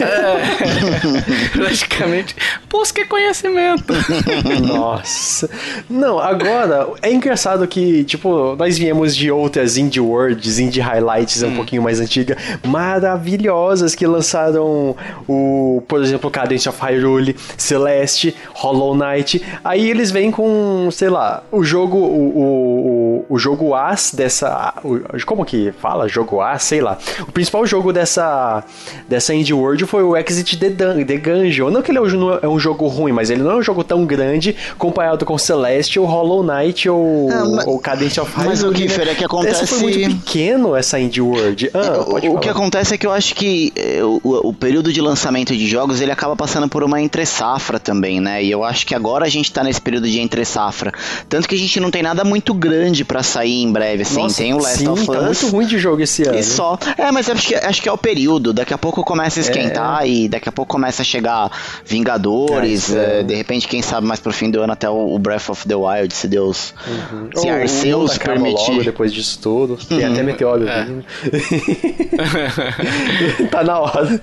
[0.00, 2.34] É, praticamente.
[2.68, 3.92] Pus que conhecimento.
[4.66, 5.48] Nossa.
[5.88, 11.48] Não, agora, é engraçado que, tipo, nós viemos de outras indie worlds, indie highlights hum.
[11.48, 14.96] um pouquinho mais antiga, maravilhosas, que lançaram
[15.28, 19.42] o, por exemplo, Cadence of Hyrule, Celeste, Hollow Knight.
[19.64, 24.74] Aí eles vêm com, sei lá, o jogo, o, o, o jogo as dessa.
[24.84, 26.08] O, como que fala?
[26.08, 26.98] Jogo as, sei lá.
[27.20, 28.64] O principal jogo dessa,
[29.08, 31.70] dessa indie world Foi o Exit the, Dun the Gungeon.
[31.70, 33.82] Não que ele é um, é um, jogo ruim, mas ele não é um jogo
[33.82, 38.48] tão grande comparado com Celeste ou Hollow Knight ou, ah, mas, ou Cadence of Hyrule.
[38.48, 39.10] Mas o que né?
[39.10, 39.64] é que acontece...
[39.64, 41.70] Essa foi muito pequeno, essa Indie World.
[41.74, 41.78] Ah,
[42.22, 45.00] é, o, o que acontece é que eu acho que é, o, o, período de
[45.00, 48.42] lançamento de jogos, ele acaba passando por uma entre-safra também, né?
[48.42, 50.92] E eu acho que agora a gente tá nesse período de entre-safra.
[51.28, 54.22] Tanto que a gente não tem nada muito grande para sair em breve, assim.
[54.22, 55.06] Nossa, tem o Last sim, of Us.
[55.06, 56.38] Tá muito ruim de jogo esse ano.
[56.38, 56.78] E só.
[56.96, 58.52] É, mas acho que, acho que é o período.
[58.52, 59.44] Daqui a pouco começa a é.
[59.56, 60.08] Esquentar é.
[60.08, 61.50] e daqui a pouco começa a chegar
[61.84, 65.50] Vingadores, é, é, de repente, quem sabe mais pro fim do ano até o Breath
[65.50, 66.72] of the Wild, se Deus.
[66.86, 67.30] Uhum.
[67.34, 68.70] Se Arceus permitir.
[68.70, 69.76] Logo depois disso tudo.
[69.76, 70.12] Tem uhum.
[70.12, 70.68] até meteoro.
[70.68, 70.86] É.
[73.50, 74.20] tá na hora.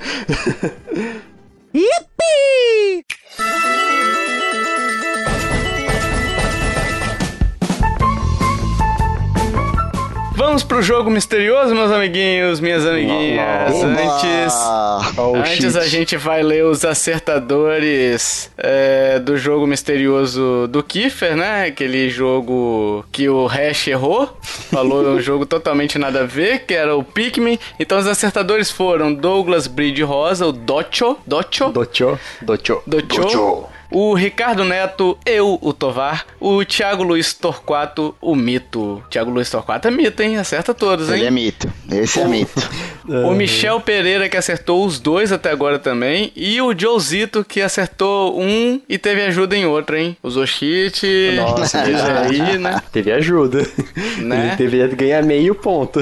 [1.73, 3.03] Yippee!
[10.35, 13.71] Vamos pro jogo misterioso, meus amiguinhos, minhas amiguinhas.
[13.83, 14.53] Antes,
[15.17, 21.65] oh, antes a gente vai ler os acertadores é, do jogo misterioso do Kiefer, né?
[21.67, 24.35] Aquele jogo que o Hash errou.
[24.71, 27.59] Falou um jogo totalmente nada a ver, que era o Pikmin.
[27.79, 31.15] Então os acertadores foram Douglas Bride Rosa, o Docho.
[31.27, 31.69] Docho?
[31.69, 32.19] Docho.
[32.41, 32.81] Docho.
[32.87, 33.21] Docho.
[33.21, 39.03] Docho o Ricardo Neto, eu, o Tovar, o Thiago Luiz Torquato, o Mito.
[39.09, 40.37] Thiago Luiz Torquato é mito, hein?
[40.37, 41.17] Acerta todos, hein?
[41.17, 41.71] Ele é mito.
[41.91, 42.59] Esse é mito.
[43.07, 46.31] o Michel Pereira, que acertou os dois até agora também.
[46.35, 50.17] E o Josito, que acertou um e teve ajuda em outro, hein?
[50.23, 51.05] Usou cheat.
[51.35, 52.81] Nossa, aí, né?
[52.91, 53.67] Teve ajuda.
[54.17, 54.47] Né?
[54.47, 55.99] Ele deveria ganhar meio ponto.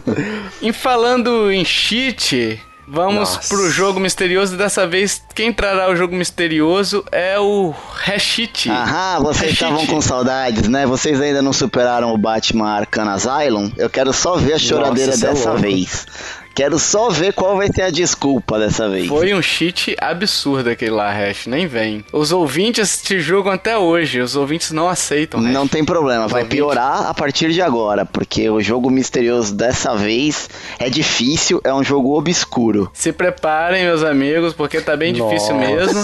[0.62, 2.58] e falando em cheat,
[2.90, 3.48] Vamos Nossa.
[3.48, 4.56] pro jogo misterioso.
[4.56, 8.70] Dessa vez, quem trará o jogo misterioso é o Rashit.
[8.70, 10.86] Aham, vocês estavam com saudades, né?
[10.86, 13.70] Vocês ainda não superaram o Batman Arkham Asylum?
[13.76, 16.06] Eu quero só ver a choradeira Nossa, é dessa é vez.
[16.58, 19.06] Quero só ver qual vai ser a desculpa dessa vez.
[19.06, 21.46] Foi um cheat absurdo aquele lá, Hash.
[21.46, 22.04] Nem vem.
[22.12, 24.20] Os ouvintes te julgam até hoje.
[24.20, 25.40] Os ouvintes não aceitam.
[25.40, 25.52] Hash.
[25.52, 26.26] Não tem problema.
[26.26, 26.58] Os vai ouvintes...
[26.58, 28.04] piorar a partir de agora.
[28.04, 30.50] Porque o jogo misterioso dessa vez
[30.80, 31.60] é difícil.
[31.62, 32.90] É um jogo obscuro.
[32.92, 35.32] Se preparem, meus amigos, porque tá bem Nossa.
[35.32, 36.02] difícil mesmo.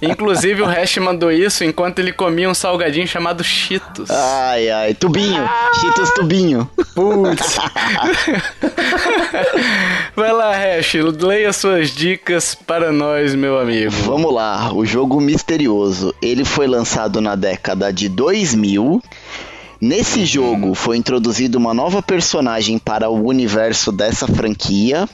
[0.00, 4.08] Inclusive, o Hash mandou isso enquanto ele comia um salgadinho chamado Cheetos.
[4.08, 4.94] Ai, ai.
[4.94, 5.42] Tubinho.
[5.42, 5.70] Ah!
[5.80, 6.70] Cheetos tubinho.
[6.94, 7.56] Putz.
[10.14, 13.90] Vai lá, Hash, leia suas dicas para nós, meu amigo.
[13.90, 16.14] Vamos lá, o jogo misterioso.
[16.22, 19.02] Ele foi lançado na década de 2000.
[19.80, 20.26] Nesse uhum.
[20.26, 25.08] jogo foi introduzida uma nova personagem para o universo dessa franquia.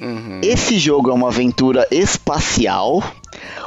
[0.00, 0.40] Uhum.
[0.42, 3.02] Esse jogo é uma aventura espacial.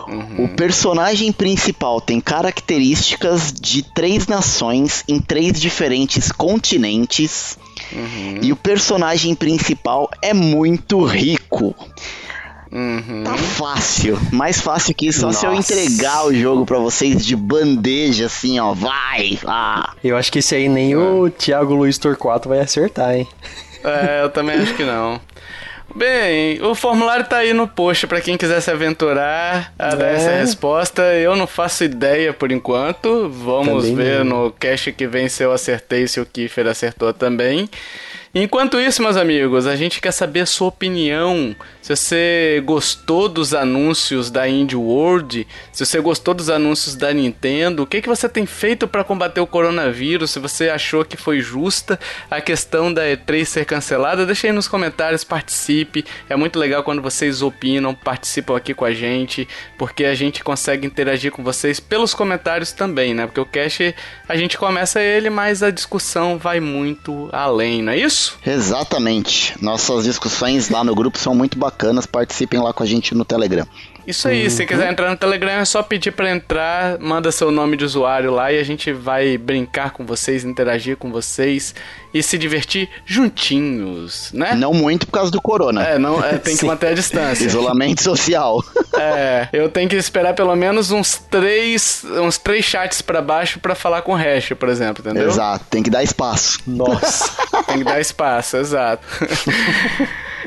[0.07, 0.45] Uhum.
[0.45, 7.57] O personagem principal tem características de três nações em três diferentes continentes.
[7.93, 8.39] Uhum.
[8.41, 11.75] E o personagem principal é muito rico.
[12.71, 13.23] Uhum.
[13.25, 14.17] Tá fácil.
[14.31, 15.39] Mais fácil que isso, só Nossa.
[15.39, 18.73] se eu entregar o jogo para vocês de bandeja, assim, ó.
[18.73, 19.37] Vai!
[19.45, 19.93] Ah.
[20.01, 23.27] Eu acho que esse aí nem o Thiago Luiz Torquato vai acertar, hein?
[23.83, 25.19] É, eu também acho que não.
[25.95, 29.95] Bem, o formulário tá aí no post para quem quiser se aventurar a é.
[29.95, 31.01] dar essa resposta.
[31.13, 33.29] Eu não faço ideia por enquanto.
[33.29, 34.45] Vamos também ver não.
[34.45, 37.69] no cast que vem se eu acertei, se o Kiefer acertou também.
[38.33, 41.53] Enquanto isso, meus amigos, a gente quer saber a sua opinião.
[41.81, 47.83] Se você gostou dos anúncios da Indie World, se você gostou dos anúncios da Nintendo,
[47.83, 50.29] o que, que você tem feito para combater o coronavírus?
[50.29, 54.67] Se você achou que foi justa a questão da E3 ser cancelada, deixe aí nos
[54.67, 56.05] comentários, participe.
[56.29, 60.85] É muito legal quando vocês opinam, participam aqui com a gente, porque a gente consegue
[60.85, 63.25] interagir com vocês pelos comentários também, né?
[63.25, 63.95] Porque o cast
[64.29, 68.37] a gente começa ele, mas a discussão vai muito além, não é isso?
[68.45, 69.55] Exatamente.
[69.59, 71.70] Nossas discussões lá no grupo são muito bacanas.
[72.11, 73.65] Participem lá com a gente no Telegram.
[74.05, 74.49] Isso aí, uhum.
[74.49, 78.31] se quiser entrar no Telegram é só pedir para entrar, manda seu nome de usuário
[78.31, 81.75] lá e a gente vai brincar com vocês, interagir com vocês
[82.13, 84.55] e se divertir juntinhos, né?
[84.55, 85.83] Não muito por causa do corona.
[85.83, 87.45] É, não, é, tem que manter a distância.
[87.45, 88.63] Isolamento social.
[88.93, 93.73] É, eu tenho que esperar pelo menos uns três, uns três chats para baixo para
[93.73, 95.27] falar com o resto, por exemplo, entendeu?
[95.27, 96.59] Exato, tem que dar espaço.
[96.67, 97.31] Nossa.
[97.65, 99.03] tem que dar espaço, exato.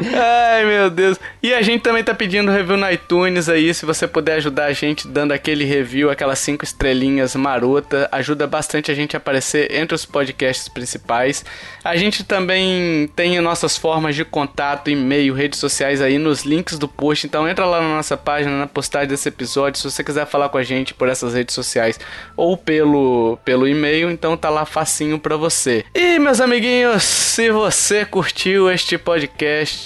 [0.01, 1.19] Ai, meu Deus.
[1.43, 4.73] E a gente também tá pedindo review no iTunes aí, se você puder ajudar a
[4.73, 9.95] gente dando aquele review, aquelas cinco estrelinhas marota, ajuda bastante a gente a aparecer entre
[9.95, 11.45] os podcasts principais.
[11.85, 16.89] A gente também tem nossas formas de contato, e-mail, redes sociais aí nos links do
[16.89, 20.49] post, então entra lá na nossa página, na postagem desse episódio, se você quiser falar
[20.49, 22.01] com a gente por essas redes sociais
[22.37, 25.85] ou pelo, pelo e-mail, então tá lá facinho pra você.
[25.95, 29.84] E meus amiguinhos, se você curtiu este podcast,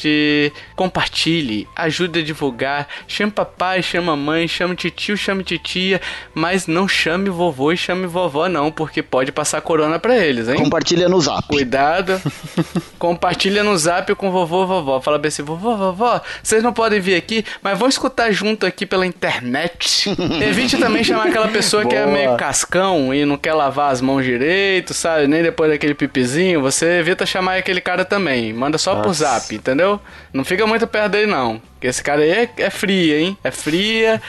[0.77, 6.01] compartilhe, ajude a divulgar, chame papai, chame mãe, chame tio, chame titia,
[6.35, 10.57] mas não chame vovô e chame vovó não, porque pode passar corona para eles, hein?
[10.57, 11.47] Compartilha no zap.
[11.49, 12.21] Cuidado.
[12.99, 15.01] Compartilha no zap com vovô vovó.
[15.01, 18.87] Fala bem assim, vovô, vovó, vocês não podem vir aqui, mas vão escutar junto aqui
[18.87, 20.11] pela internet.
[20.43, 24.25] Evite também chamar aquela pessoa que é meio cascão e não quer lavar as mãos
[24.25, 25.27] direito, sabe?
[25.27, 26.61] Nem depois daquele pipizinho.
[26.63, 28.53] Você evita chamar aquele cara também.
[28.53, 29.03] Manda só Nossa.
[29.03, 29.88] por zap, entendeu?
[29.89, 30.01] Entendeu?
[30.33, 31.61] Não fica muito perto dele, não.
[31.79, 33.39] Porque esse cara aí é, é fria, hein?
[33.45, 34.21] É fria.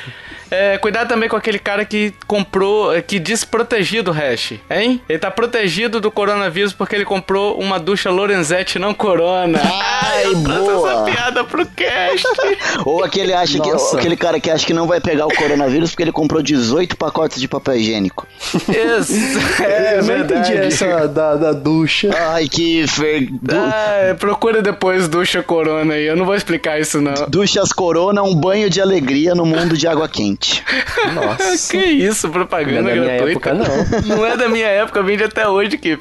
[0.52, 5.00] É, cuidado também com aquele cara que comprou, que desprotegido o hash, hein?
[5.08, 9.60] Ele tá protegido do coronavírus porque ele comprou uma ducha Lorenzetti não corona.
[9.64, 10.91] Ai, boa!
[10.91, 12.28] essa piada pro cast.
[12.84, 16.04] ou aquele, acha que, aquele cara que acha que não vai pegar o coronavírus porque
[16.04, 18.28] ele comprou 18 pacotes de papel higiênico.
[18.54, 19.14] Isso,
[19.62, 22.10] é, Eu não entendi essa da, da ducha.
[22.32, 23.28] Ai, que fer...
[23.30, 23.56] Du...
[23.56, 27.30] Ah, procura depois ducha corona aí, eu não vou explicar isso não.
[27.40, 30.62] Duchas corona, um banho de alegria no mundo de água quente.
[31.16, 31.72] Nossa.
[31.72, 33.24] que isso, propaganda não é da gratuita.
[33.24, 33.90] minha época, não.
[34.18, 35.98] Não é da minha época, vende até hoje que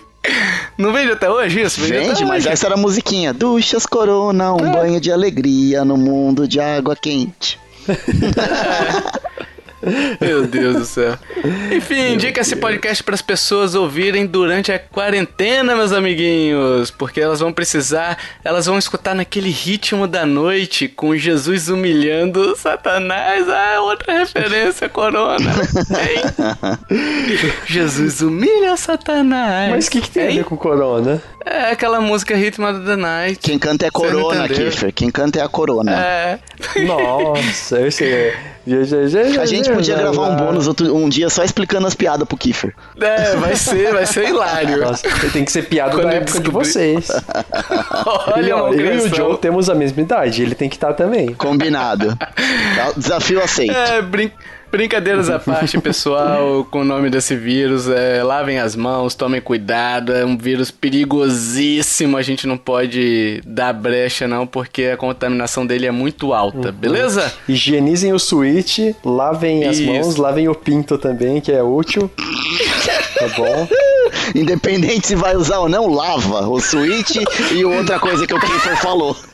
[0.76, 1.80] não vende até hoje isso?
[1.80, 2.52] Vende, vende mas hoje.
[2.52, 3.32] essa era a musiquinha.
[3.32, 4.72] Duchas Corona, um é.
[4.72, 7.58] banho de alegria no mundo de água quente.
[9.82, 10.24] É.
[10.24, 11.16] Meu Deus do céu.
[11.74, 17.40] Enfim, indica esse podcast para as pessoas ouvirem durante a quarentena, meus amiguinhos, porque elas
[17.40, 23.48] vão precisar, elas vão escutar naquele ritmo da noite com Jesus humilhando Satanás.
[23.48, 25.38] Ah, outra referência, Corona.
[25.98, 26.78] Hein?
[27.66, 29.70] Jesus humilha Satanás.
[29.70, 30.30] Mas o que, que, tem hein?
[30.30, 31.22] a ver com Corona?
[31.44, 33.38] É aquela música Ritmo the Night.
[33.40, 34.92] Quem canta é a Corona, Kiffer.
[34.92, 35.92] Quem canta é a Corona.
[35.92, 36.38] É.
[36.84, 38.32] Nossa, eu sei.
[39.40, 42.74] A gente podia gravar um bônus outro, um dia só explicando as piadas pro Kiffer.
[43.00, 44.78] É, vai ser, vai ser hilário.
[44.78, 47.08] Nossa, tem que ser piada Quando da época de vocês.
[48.34, 51.34] Olha, ele, eu e o Joe temos a mesma idade, ele tem que estar também.
[51.34, 52.16] Combinado.
[52.96, 53.72] Desafio aceito.
[53.72, 54.34] É, brinca.
[54.70, 60.12] Brincadeiras à parte, pessoal, com o nome desse vírus, é, lavem as mãos, tomem cuidado,
[60.12, 65.86] é um vírus perigosíssimo, a gente não pode dar brecha não, porque a contaminação dele
[65.86, 66.74] é muito alta, uhum.
[66.74, 67.32] beleza?
[67.48, 69.90] Higienizem o switch, lavem as Isso.
[69.90, 72.10] mãos, lavem o pinto também, que é útil.
[73.18, 73.68] tá bom?
[74.34, 77.16] Independente se vai usar ou não, lava o switch
[77.52, 79.16] e outra coisa que o Kiefer falou.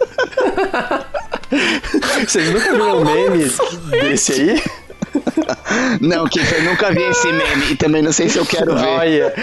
[2.26, 3.50] Vocês nunca viram um meme
[3.90, 4.62] desse aí?
[6.00, 8.86] Não, Kiffer, nunca vi esse meme e também não sei se eu quero ver.
[8.86, 9.34] Olha,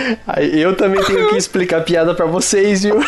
[0.42, 3.00] eu também tenho que explicar piada pra vocês, viu?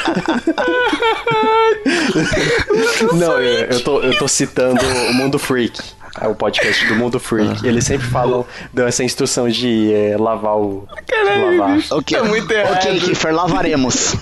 [3.13, 5.81] não, eu, eu, tô, eu tô citando o Mundo Freak.
[6.21, 7.61] É o podcast do Mundo Freak.
[7.63, 7.69] Uhum.
[7.69, 10.87] Eles sempre falam, dão essa instrução de é, lavar o.
[11.07, 11.79] Caralho, lavar.
[11.91, 12.75] Ok, é muito errado.
[12.75, 14.13] Ok, Kiffer, lavaremos.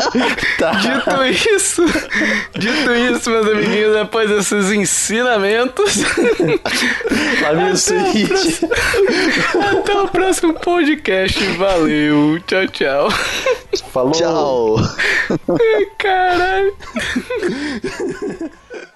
[0.58, 0.70] tá.
[0.72, 1.84] Dito isso,
[2.54, 5.96] dito isso, meus amiguinhos, depois desses ensinamentos.
[7.42, 8.62] Lave o switch.
[9.78, 11.38] Até o próximo podcast.
[11.56, 12.40] Valeu.
[12.46, 13.08] Tchau, tchau.
[13.92, 14.12] Falou.
[14.12, 14.76] Tchau.
[15.98, 16.74] Caralho.